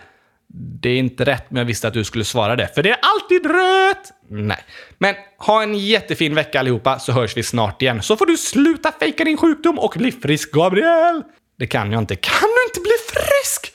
[0.55, 2.75] Det är inte rätt, men jag visste att du skulle svara det.
[2.75, 4.12] För det är alltid rätt!
[4.29, 4.64] Nej.
[4.99, 8.03] Men ha en jättefin vecka allihopa, så hörs vi snart igen.
[8.03, 11.23] Så får du sluta fejka din sjukdom och bli frisk, Gabriel!
[11.59, 12.16] Det kan jag inte.
[12.16, 13.73] Kan du inte bli frisk?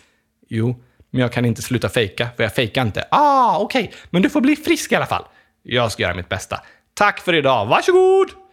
[0.49, 3.07] Jo, men jag kan inte sluta fejka, för jag fejkar inte.
[3.11, 3.83] Ah, okej.
[3.83, 3.97] Okay.
[4.09, 5.25] Men du får bli frisk i alla fall.
[5.63, 6.61] Jag ska göra mitt bästa.
[6.93, 7.65] Tack för idag.
[7.65, 8.46] Varsågod!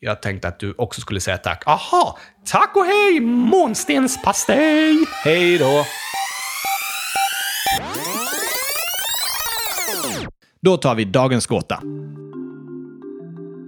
[0.00, 1.62] Jag tänkte att du också skulle säga tack.
[1.66, 2.18] Aha!
[2.46, 4.96] Tack och hej, månstenspastej!
[5.24, 5.84] Hej då!
[10.60, 11.80] Då tar vi dagens gåta.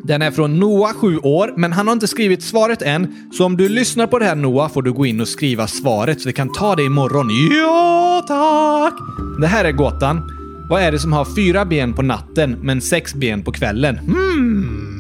[0.05, 3.31] Den är från Noah, 7 år, men han har inte skrivit svaret än.
[3.33, 6.21] Så om du lyssnar på det här Noah får du gå in och skriva svaret
[6.21, 7.29] så vi kan ta det imorgon.
[7.59, 8.95] Ja, tack!
[9.40, 10.37] Det här är gåtan.
[10.69, 13.99] Vad är det som har fyra ben på natten men sex ben på kvällen?
[13.99, 15.00] Hmm.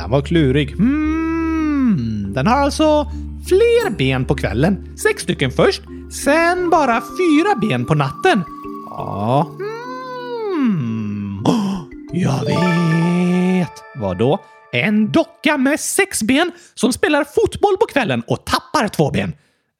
[0.00, 0.72] Den var klurig.
[0.76, 2.32] Hmm.
[2.34, 3.10] Den har alltså
[3.48, 4.98] fler ben på kvällen.
[4.98, 5.82] Sex stycken först,
[6.24, 8.44] sen bara fyra ben på natten.
[8.90, 9.50] Ja.
[9.58, 11.42] Hmm.
[11.44, 13.72] Oh, jag vet!
[13.96, 14.38] Vadå?
[14.72, 19.32] En docka med sex ben som spelar fotboll på kvällen och tappar två ben.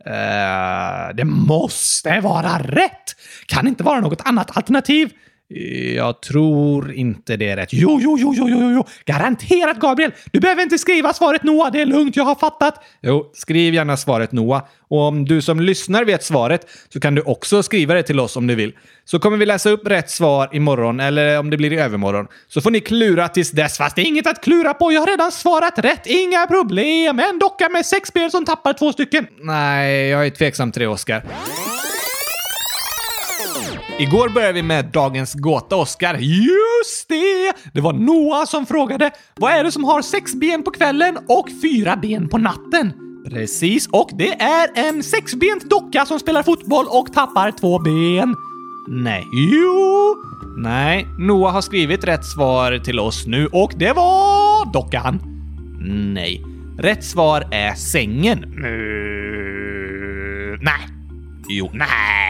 [0.06, 3.16] Uh, det måste vara rätt!
[3.46, 5.10] Kan inte vara något annat alternativ.
[5.54, 7.72] Eh, jag tror inte det är rätt.
[7.72, 8.84] Jo, jo, jo, jo, jo, jo.
[9.04, 10.12] Garanterat, Gabriel!
[10.32, 12.84] Du behöver inte skriva svaret Noah, det är lugnt, jag har fattat.
[13.02, 14.62] Jo, skriv gärna svaret Noah.
[14.88, 18.36] Och om du som lyssnar vet svaret så kan du också skriva det till oss
[18.36, 18.72] om du vill.
[19.04, 22.26] Så kommer vi läsa upp rätt svar imorgon, eller om det blir i övermorgon.
[22.48, 24.92] Så får ni klura tills dess, fast det är inget att klura på.
[24.92, 27.18] Jag har redan svarat rätt, inga problem.
[27.18, 29.26] En docka med sex ben som tappar två stycken.
[29.40, 31.22] Nej, jag är tveksam till det, Oskar.
[34.00, 36.14] Igår började vi med dagens gåta, Oskar.
[36.14, 37.52] Just det!
[37.72, 41.48] Det var Noah som frågade vad är det som har sex ben på kvällen och
[41.62, 42.92] fyra ben på natten?
[43.30, 48.36] Precis, och det är en sexbent docka som spelar fotboll och tappar två ben.
[48.88, 50.16] Nej, jo.
[50.56, 55.20] Nej, Noah har skrivit rätt svar till oss nu och det var dockan.
[56.14, 56.44] Nej,
[56.78, 58.44] rätt svar är sängen.
[58.44, 60.88] Mm, nej.
[61.48, 62.29] Jo, nej.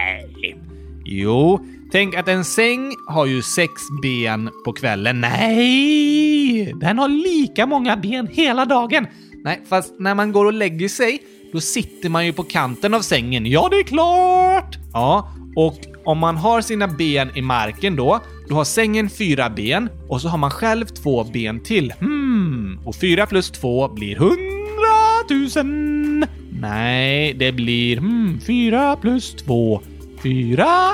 [1.12, 1.60] Jo,
[1.92, 5.20] tänk att en säng har ju sex ben på kvällen.
[5.20, 6.74] Nej!
[6.80, 9.06] Den har lika många ben hela dagen.
[9.44, 11.18] Nej, fast när man går och lägger sig,
[11.52, 13.46] då sitter man ju på kanten av sängen.
[13.46, 14.78] Ja, det är klart!
[14.92, 19.88] Ja, och om man har sina ben i marken då, då har sängen fyra ben
[20.08, 21.92] och så har man själv två ben till.
[21.92, 26.24] Hmm, och fyra plus två blir hundratusen.
[26.60, 29.80] Nej, det blir hmm, fyra plus två
[30.22, 30.90] fyra,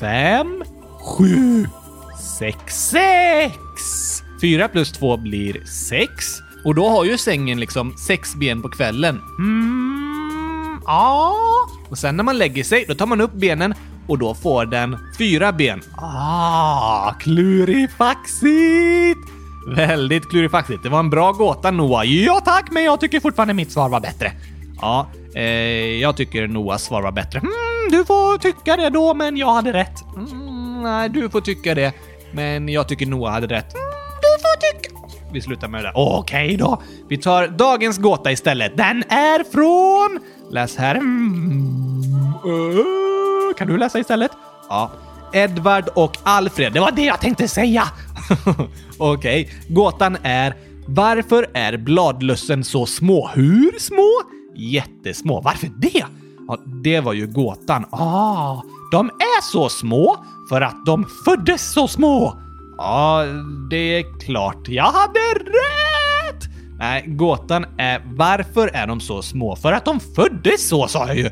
[0.00, 0.64] fem,
[1.00, 1.66] sju,
[2.38, 3.56] sex, sex!
[4.40, 6.26] Fyra plus två blir sex.
[6.64, 9.20] Och då har ju sängen liksom sex ben på kvällen.
[9.38, 11.36] Mm, ja.
[11.88, 13.74] Och sen när man lägger sig, då tar man upp benen
[14.06, 15.80] och då får den fyra ben.
[15.96, 19.20] Ah, klurifaxigt!
[19.76, 20.82] Väldigt klurifaxigt.
[20.82, 22.06] Det var en bra gåta Noah.
[22.06, 24.32] Ja tack, men jag tycker fortfarande mitt svar var bättre.
[24.80, 25.42] Ja, eh,
[26.00, 27.38] jag tycker Noahs svar var bättre.
[27.38, 27.52] Mm,
[27.90, 30.04] du får tycka det då, men jag hade rätt.
[30.16, 31.92] Mm, nej, du får tycka det,
[32.32, 33.74] men jag tycker Noah hade rätt.
[33.74, 33.84] Mm,
[34.22, 34.96] du får tycka...
[35.32, 35.92] Vi slutar med det där.
[35.96, 36.82] Okej okay då.
[37.08, 38.76] Vi tar dagens gåta istället.
[38.76, 40.20] Den är från...
[40.50, 40.94] Läs här.
[40.94, 42.02] Mm,
[42.44, 44.30] uh, kan du läsa istället?
[44.68, 44.90] Ja.
[45.32, 46.72] Edvard och Alfred.
[46.72, 47.84] Det var det jag tänkte säga!
[48.98, 49.74] Okej, okay.
[49.74, 50.54] gåtan är
[50.86, 53.30] varför är bladlössen så små?
[53.34, 54.10] Hur små?
[54.56, 55.40] Jättesmå.
[55.40, 56.04] Varför det?
[56.50, 57.84] Ja, det var ju gåtan.
[57.90, 62.38] Ah, de är så små för att de föddes så små.
[62.78, 63.24] Ja,
[63.70, 64.68] det är klart.
[64.68, 66.44] Jag hade rätt!
[66.78, 69.56] Nej, gåtan är varför är de så små?
[69.56, 71.30] För att de föddes så, sa jag ju!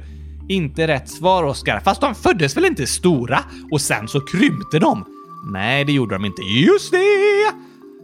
[0.49, 1.81] Inte rätt svar, Oskar.
[1.81, 3.39] Fast de föddes väl inte stora
[3.73, 5.05] och sen så krympte de?
[5.53, 6.43] Nej, det gjorde de inte.
[6.43, 6.99] Just det!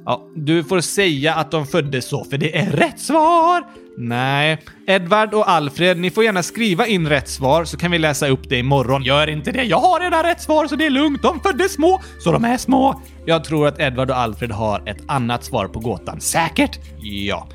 [0.04, 3.64] Ja, du får säga att de föddes så, för det är rätt svar!
[3.96, 4.58] Nej.
[4.86, 8.48] Edvard och Alfred, ni får gärna skriva in rätt svar så kan vi läsa upp
[8.48, 9.02] det imorgon.
[9.02, 11.22] Gör inte det, jag har redan rätt svar så det är lugnt.
[11.22, 13.02] De föddes små, så de är små.
[13.26, 16.20] Jag tror att Edvard och Alfred har ett annat svar på gåtan.
[16.20, 16.78] Säkert?
[17.00, 17.48] Ja.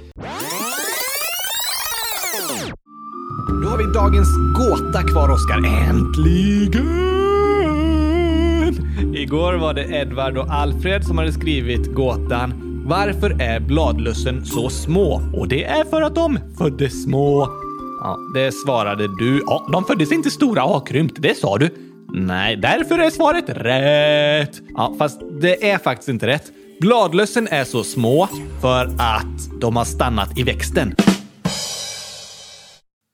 [3.64, 4.28] Då har vi dagens
[4.58, 5.58] gåta kvar, Oskar.
[5.58, 7.20] Äntligen!
[9.16, 15.22] Igår var det Edvard och Alfred som hade skrivit gåtan varför är bladlössen så små?
[15.34, 17.48] Och det är för att de föddes små.
[18.02, 19.44] Ja, det svarade du.
[19.48, 21.70] Ja, de föddes inte stora och har krympt, det sa du.
[22.14, 24.62] Nej, därför är svaret rätt.
[24.76, 26.44] Ja, fast det är faktiskt inte rätt.
[26.82, 28.28] Bladlössen är så små
[28.62, 30.96] för att de har stannat i växten.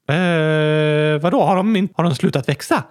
[0.10, 2.84] Eh, vadå, har de, inte, har de slutat växa?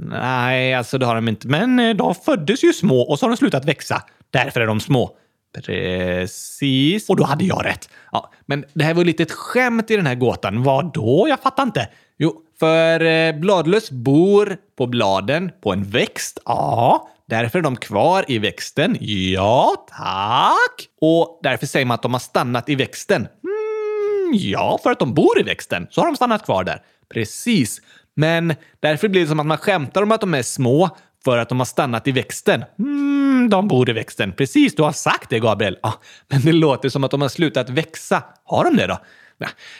[0.00, 1.48] Nej, alltså det har de inte.
[1.48, 4.02] Men eh, de föddes ju små och så har de slutat växa.
[4.30, 5.16] Därför är de små.
[5.52, 7.08] Precis.
[7.08, 7.88] Och då hade jag rätt.
[8.12, 10.62] Ja, men det här var ju lite ett skämt i den här gåtan.
[10.62, 11.26] Vad då?
[11.28, 11.88] Jag fattar inte.
[12.18, 16.38] Jo, för eh, bladlöss bor på bladen på en växt.
[16.44, 18.96] Ja, därför är de kvar i växten.
[19.00, 20.88] Ja, tack.
[21.00, 23.20] Och därför säger man att de har stannat i växten.
[23.44, 26.82] Mm, ja, för att de bor i växten så har de stannat kvar där.
[27.14, 27.80] Precis.
[28.14, 31.48] Men därför blir det som att man skämtar om att de är små för att
[31.48, 32.64] de har stannat i växten.
[32.78, 34.32] Mm, de bor i växten.
[34.32, 35.78] Precis, du har sagt det, Gabriel.
[35.82, 35.94] Ja,
[36.28, 38.22] men det låter som att de har slutat växa.
[38.44, 38.98] Har de det då?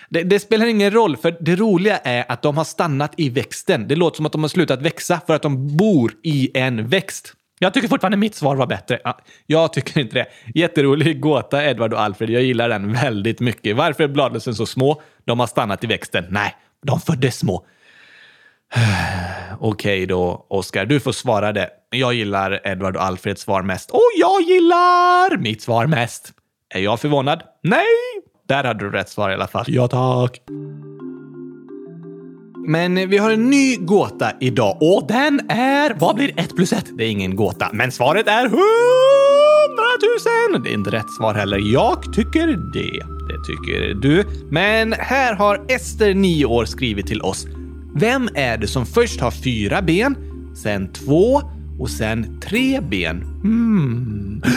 [0.09, 3.89] Det, det spelar ingen roll, för det roliga är att de har stannat i växten.
[3.89, 7.35] Det låter som att de har slutat växa för att de bor i en växt.
[7.59, 8.99] Jag tycker fortfarande mitt svar var bättre.
[9.05, 10.27] Ja, jag tycker inte det.
[10.55, 12.31] Jätterolig gåta, Edvard och Alfred.
[12.31, 13.77] Jag gillar den väldigt mycket.
[13.77, 15.03] Varför är bladlössen så små?
[15.25, 16.25] De har stannat i växten.
[16.31, 17.67] Nej, de föddes små.
[19.61, 20.87] Okej då, Oskar.
[20.87, 21.69] Du får svara det.
[21.91, 23.91] Jag gillar Edvard och Alfreds svar mest.
[23.91, 26.33] Och jag gillar mitt svar mest.
[26.75, 27.43] Är jag förvånad?
[27.63, 27.87] Nej!
[28.49, 29.65] Där hade du rätt svar i alla fall.
[29.69, 30.43] Ja, tack.
[32.67, 35.95] Men vi har en ny gåta idag och den är...
[35.99, 36.87] Vad blir ett plus ett?
[36.99, 38.63] Det är ingen gåta, men svaret är hundratusen!
[40.65, 41.59] Det är inte rätt svar heller.
[41.73, 43.07] Jag tycker det.
[43.29, 44.25] Det tycker du.
[44.51, 47.47] Men här har Ester, 9 år, skrivit till oss.
[47.95, 50.17] Vem är det som först har fyra ben,
[50.63, 51.43] sen två
[51.79, 53.23] och sen tre ben?
[53.43, 54.43] Hmm.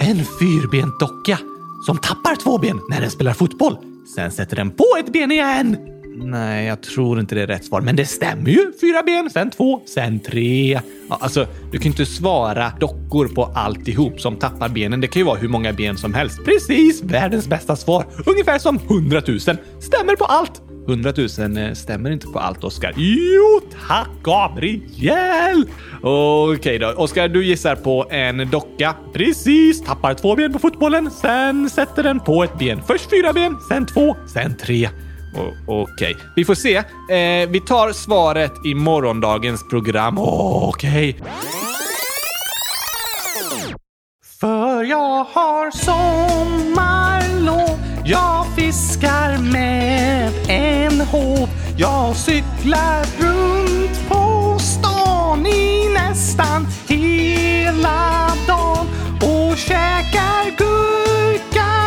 [0.00, 1.38] En fyrbent docka
[1.86, 3.76] som tappar två ben när den spelar fotboll.
[4.14, 5.76] Sen sätter den på ett ben igen.
[6.16, 8.72] Nej, jag tror inte det är rätt svar, men det stämmer ju.
[8.80, 10.80] Fyra ben, sen två, sen tre.
[11.08, 15.00] Ja, alltså, du kan ju inte svara dockor på alltihop som tappar benen.
[15.00, 16.44] Det kan ju vara hur många ben som helst.
[16.44, 18.06] Precis, världens bästa svar.
[18.26, 19.56] Ungefär som hundratusen.
[19.80, 20.62] Stämmer på allt.
[20.88, 22.92] 100 000 eh, stämmer inte på allt, Oskar.
[22.96, 25.64] Jo, tack Gabriel!
[26.02, 26.88] Okej då.
[26.88, 28.94] Oskar, du gissar på en docka.
[29.12, 29.84] Precis.
[29.84, 32.82] Tappar två ben på fotbollen, sen sätter den på ett ben.
[32.86, 34.88] Först fyra ben, sen två, sen tre.
[35.34, 36.76] Okej, Okej, vi får se.
[36.76, 40.18] Eh, vi tar svaret i morgondagens program.
[40.18, 41.16] Okej.
[44.40, 47.78] För jag har sommarlov
[48.10, 51.48] jag fiskar med en håv.
[51.76, 60.56] Jag cyklar runt på stan i nästan hela dagen och käkar
[61.38, 61.82] gurkaglass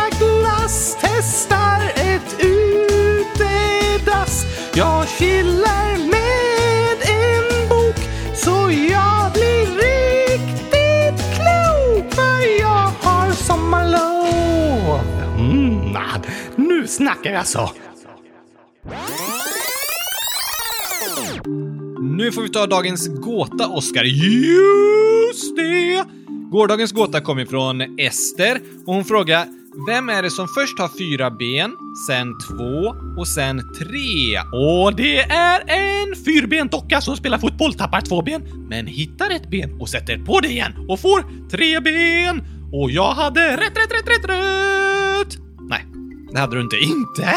[1.00, 1.51] Testa
[16.96, 17.58] snackar jag så.
[17.58, 17.76] Alltså.
[22.00, 24.04] Nu får vi ta dagens gåta, Oskar.
[24.04, 26.04] Just det!
[26.50, 29.46] Gårdagens gåta kom ifrån Ester och hon frågar
[29.86, 31.76] vem är det som först har fyra ben,
[32.08, 34.40] sen två och sen tre?
[34.52, 39.50] Och det är en fyrbent docka som spelar fotboll, tappar två ben, men hittar ett
[39.50, 42.42] ben och sätter på det igen och får tre ben.
[42.72, 45.41] Och jag hade rätt, rätt, rätt, rätt, rätt.
[46.32, 46.76] Det hade du inte.
[46.76, 47.34] Inte?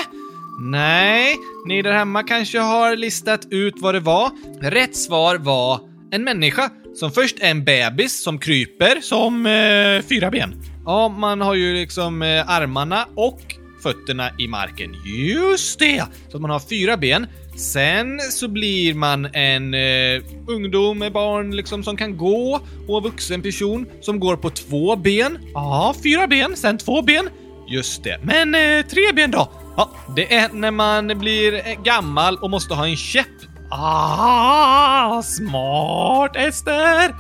[0.60, 4.32] Nej, ni där hemma kanske har listat ut vad det var.
[4.62, 5.80] Rätt svar var
[6.12, 9.02] en människa som först är en bebis som kryper.
[9.02, 10.62] Som eh, fyra ben.
[10.86, 13.42] Ja, man har ju liksom eh, armarna och
[13.84, 14.96] fötterna i marken.
[15.06, 16.04] Just det!
[16.32, 17.28] Så man har fyra ben.
[17.58, 23.04] Sen så blir man en eh, ungdom, med barn liksom som kan gå och en
[23.04, 25.38] vuxen person som går på två ben.
[25.54, 27.30] Ja, fyra ben, sen två ben.
[27.68, 28.20] Just det.
[28.24, 29.52] Men eh, tre ben då?
[29.78, 33.28] Ja, det är när man blir gammal och måste ha en käpp.
[33.72, 37.16] Ah, smart Ester!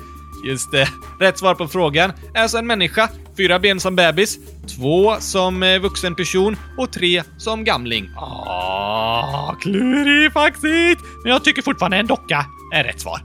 [0.45, 0.87] Just det.
[1.19, 4.37] Rätt svar på frågan är alltså en människa, fyra ben som bebis,
[4.77, 8.09] två som eh, vuxen person och tre som gamling.
[8.17, 11.01] Ah, klurifaxigt!
[11.23, 13.19] Men jag tycker fortfarande en docka är rätt svar.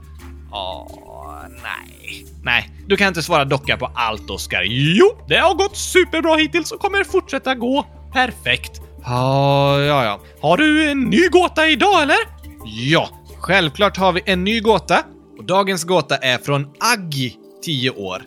[0.51, 0.87] Ah,
[1.63, 2.00] nej.
[2.43, 4.63] Nej, du kan inte svara docka på allt, Oskar.
[4.67, 8.81] Jo, det har gått superbra hittills och kommer fortsätta gå perfekt.
[9.03, 10.19] Ja, ja, ja.
[10.41, 12.17] Har du en ny gåta idag eller?
[12.65, 15.03] Ja, självklart har vi en ny gåta.
[15.37, 18.21] Och dagens gåta är från Aggi, 10 år.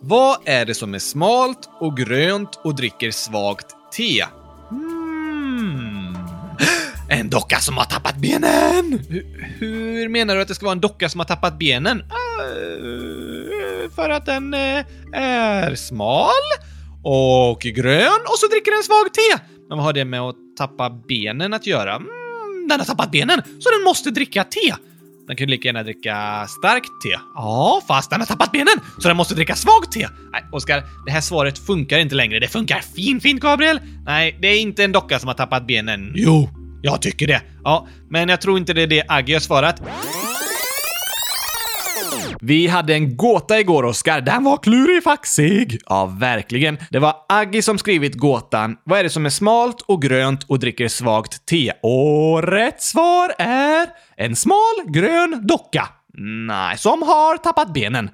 [0.00, 4.24] Vad är det som är smalt och grönt och dricker svagt te?
[4.70, 6.16] Hmm.
[7.08, 9.00] En docka som har tappat benen!
[9.08, 11.98] Hur, hur menar du att det ska vara en docka som har tappat benen?
[12.00, 13.25] Uh
[13.94, 16.30] för att den eh, är smal
[17.02, 19.42] och grön och så dricker den svag te.
[19.68, 21.94] Men vad har det med att tappa benen att göra?
[21.94, 22.06] Mm,
[22.68, 24.74] Den har tappat benen, så den måste dricka te.
[25.26, 27.16] den ju lika gärna dricka starkt te.
[27.34, 30.08] Ja, fast den har tappat benen, så den måste dricka svag te.
[30.32, 32.38] Nej, Oskar, det här svaret funkar inte längre.
[32.40, 33.80] Det funkar fin, fint, Gabriel.
[34.04, 36.12] Nej, det är inte en docka som har tappat benen.
[36.14, 36.48] Jo,
[36.82, 37.42] jag tycker det.
[37.64, 39.82] Ja, men jag tror inte det är det Aggi har svarat.
[42.40, 44.20] Vi hade en gåta igår, Oskar.
[44.20, 45.80] Den var klurifaxig.
[45.86, 46.78] Ja, verkligen.
[46.90, 48.76] Det var Aggi som skrivit gåtan.
[48.84, 51.72] Vad är det som är smalt och grönt och dricker svagt te?
[51.82, 55.88] Och rätt svar är en smal grön docka.
[56.48, 58.10] Nej, som har tappat benen.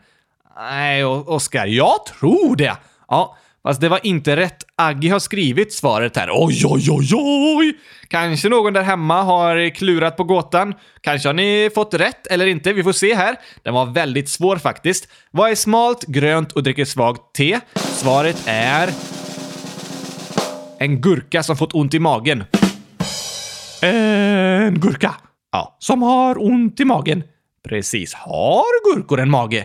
[0.56, 2.76] Nej, Oskar, jag tror det.
[3.08, 4.64] Ja, fast det var inte rätt.
[4.76, 6.28] Aggi har skrivit svaret här.
[6.32, 7.08] Oj, oj, oj,
[7.58, 7.72] oj!
[8.08, 10.74] Kanske någon där hemma har klurat på gåtan.
[11.00, 12.72] Kanske har ni fått rätt eller inte.
[12.72, 13.36] Vi får se här.
[13.62, 15.08] Den var väldigt svår faktiskt.
[15.30, 17.60] Vad är smalt, grönt och dricker svagt te?
[17.74, 18.88] Svaret är...
[20.78, 22.44] En gurka som fått ont i magen.
[23.80, 25.14] En gurka.
[25.52, 27.22] Ja, Som har ont i magen.
[27.68, 28.14] precis.
[28.14, 29.64] Har gurkor en mage?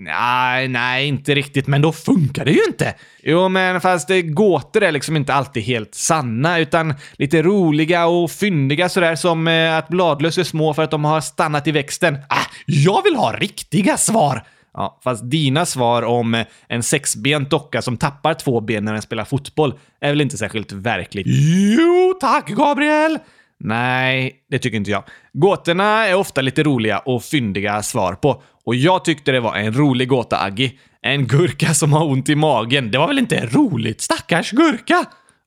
[0.00, 2.94] Nej, nej, inte riktigt, men då funkar det ju inte.
[3.22, 8.30] Jo, men fast eh, gåtor är liksom inte alltid helt sanna, utan lite roliga och
[8.30, 12.18] fyndiga sådär som eh, att bladlöss är små för att de har stannat i växten.
[12.28, 14.42] Ah, jag vill ha riktiga svar.
[14.74, 19.02] Ja, fast dina svar om eh, en sexbent docka som tappar två ben när den
[19.02, 21.26] spelar fotboll är väl inte särskilt verkligt?
[21.28, 23.18] Jo, tack Gabriel.
[23.60, 25.04] Nej, det tycker inte jag.
[25.32, 28.42] Gåtorna är ofta lite roliga och fyndiga svar på.
[28.68, 30.78] Och jag tyckte det var en rolig gåta, Aggi.
[31.02, 32.90] En gurka som har ont i magen.
[32.90, 34.00] Det var väl inte roligt?
[34.00, 35.04] Stackars gurka.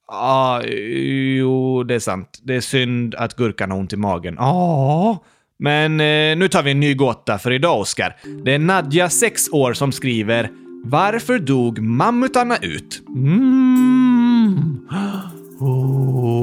[0.08, 0.62] Ja,
[1.38, 2.40] jo, det är sant.
[2.44, 4.36] Det är synd att gurkan har ont i magen.
[4.38, 5.24] Ja,
[5.60, 8.16] Men eh, nu tar vi en ny gåta för idag, Oskar.
[8.44, 10.50] Det är Nadja, 6 år, som skriver
[10.86, 14.88] “Varför dog mammutarna ut?” Mm.
[15.64, 16.40] Oh.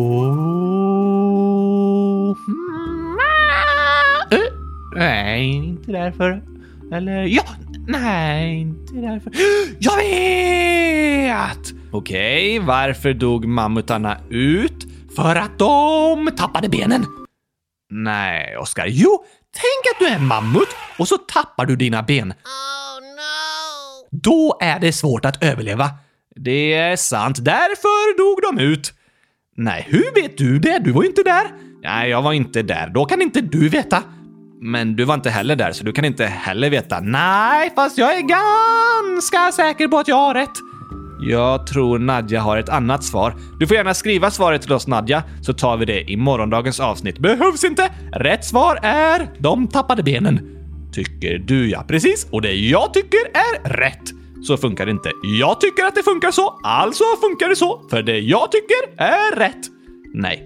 [4.30, 4.38] Eh,
[4.96, 6.57] Nej, inte därför.
[6.92, 7.44] Eller ja,
[7.88, 9.32] nej, inte därför.
[9.78, 11.74] Jag vet!
[11.92, 14.86] Okej, varför dog mammutarna ut?
[15.16, 17.06] För att de tappade benen.
[17.90, 18.86] Nej, Oskar.
[18.88, 20.68] Jo, tänk att du är en mammut
[20.98, 22.34] och så tappar du dina ben.
[24.10, 25.90] Då är det svårt att överleva.
[26.36, 27.44] Det är sant.
[27.44, 28.94] Därför dog de ut.
[29.56, 30.78] Nej, hur vet du det?
[30.78, 31.44] Du var ju inte där.
[31.82, 32.88] Nej, jag var inte där.
[32.88, 34.02] Då kan inte du veta.
[34.60, 37.00] Men du var inte heller där, så du kan inte heller veta.
[37.00, 40.52] Nej, fast jag är ganska säker på att jag har rätt.
[41.20, 43.34] Jag tror Nadja har ett annat svar.
[43.58, 47.18] Du får gärna skriva svaret till oss Nadja, så tar vi det i morgondagens avsnitt.
[47.18, 47.90] Behövs inte.
[48.12, 50.40] Rätt svar är de tappade benen.
[50.92, 52.26] Tycker du ja, precis.
[52.30, 54.02] Och det jag tycker är rätt.
[54.42, 55.10] Så funkar det inte.
[55.40, 57.82] Jag tycker att det funkar så, alltså funkar det så.
[57.90, 59.66] För det jag tycker är rätt.
[60.14, 60.44] Nej.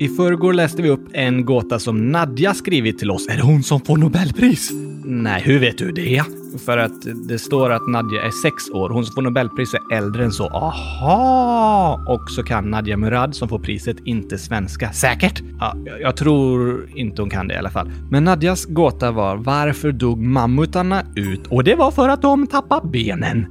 [0.00, 3.28] I förrgår läste vi upp en gåta som Nadja skrivit till oss.
[3.28, 4.70] Är det hon som får Nobelpris?
[5.04, 6.22] Nej, hur vet du det?
[6.64, 6.92] För att
[7.28, 8.90] det står att Nadja är sex år.
[8.90, 10.46] Hon som får Nobelpris är äldre än så.
[10.48, 12.04] Aha!
[12.08, 14.92] Och så kan Nadja Murad som får priset inte svenska.
[14.92, 15.42] Säkert.
[15.60, 17.90] Ja, jag- tror inte hon kan det i alla fall.
[18.10, 21.46] Men Nadjas gåta var varför dog mammutarna ut?
[21.46, 23.46] Och det var för att de tappade benen.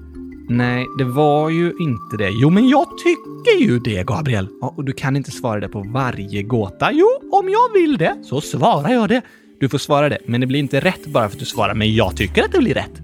[0.52, 2.30] Nej, det var ju inte det.
[2.30, 4.47] Jo, men jag tycker ju det, Gabriel.
[4.62, 6.91] Ja, och du kan inte svara det på varje gåta.
[6.91, 9.22] Jo, om jag vill det så svarar jag det.
[9.60, 11.74] Du får svara det, men det blir inte rätt bara för att du svarar.
[11.74, 13.02] Men jag tycker att det blir rätt.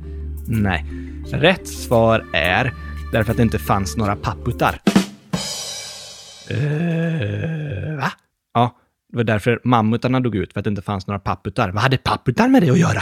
[0.48, 0.86] Nej.
[1.32, 2.74] Rätt svar är
[3.12, 4.82] därför att det inte fanns några papputar.
[6.52, 8.12] Uh, va?
[8.54, 8.78] Ja,
[9.12, 11.70] det var därför mammutarna dog ut, för att det inte fanns några papputar.
[11.72, 13.02] Vad hade papputar med det att göra?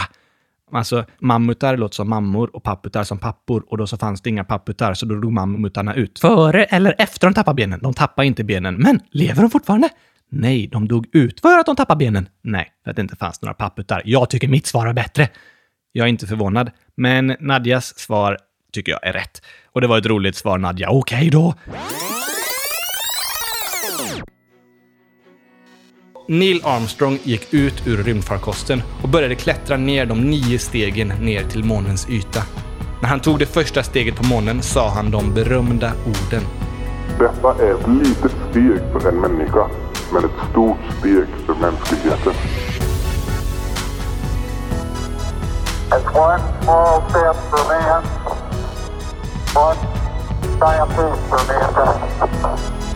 [0.74, 3.64] Alltså, mammutar låter som mammor och papputar som pappor.
[3.68, 6.18] Och då så fanns det inga papputar, så då dog mammutarna ut.
[6.18, 7.80] Före eller efter de tappade benen?
[7.82, 8.74] De tappade inte benen.
[8.74, 9.88] Men lever de fortfarande?
[10.30, 11.40] Nej, de dog ut.
[11.40, 12.28] För att de tappade benen?
[12.42, 14.02] Nej, för att det inte fanns några papputar.
[14.04, 15.28] Jag tycker mitt svar är bättre.
[15.92, 18.38] Jag är inte förvånad, men Nadjas svar
[18.72, 19.42] tycker jag är rätt.
[19.72, 20.90] Och det var ett roligt svar, Nadja.
[20.90, 21.54] Okej då.
[26.26, 31.64] Neil Armstrong gick ut ur rymdfarkosten och började klättra ner de nio stegen ner till
[31.64, 32.42] månens yta.
[33.02, 36.42] När han tog det första steget på månen sa han de berömda orden.
[37.18, 39.68] Detta är ett litet steg för en människa,
[40.12, 42.32] men ett stort steg för mänskligheten.
[45.90, 48.02] It's one small step for man,
[49.54, 49.76] one
[50.60, 51.52] giant leap for
[52.42, 52.93] mankind.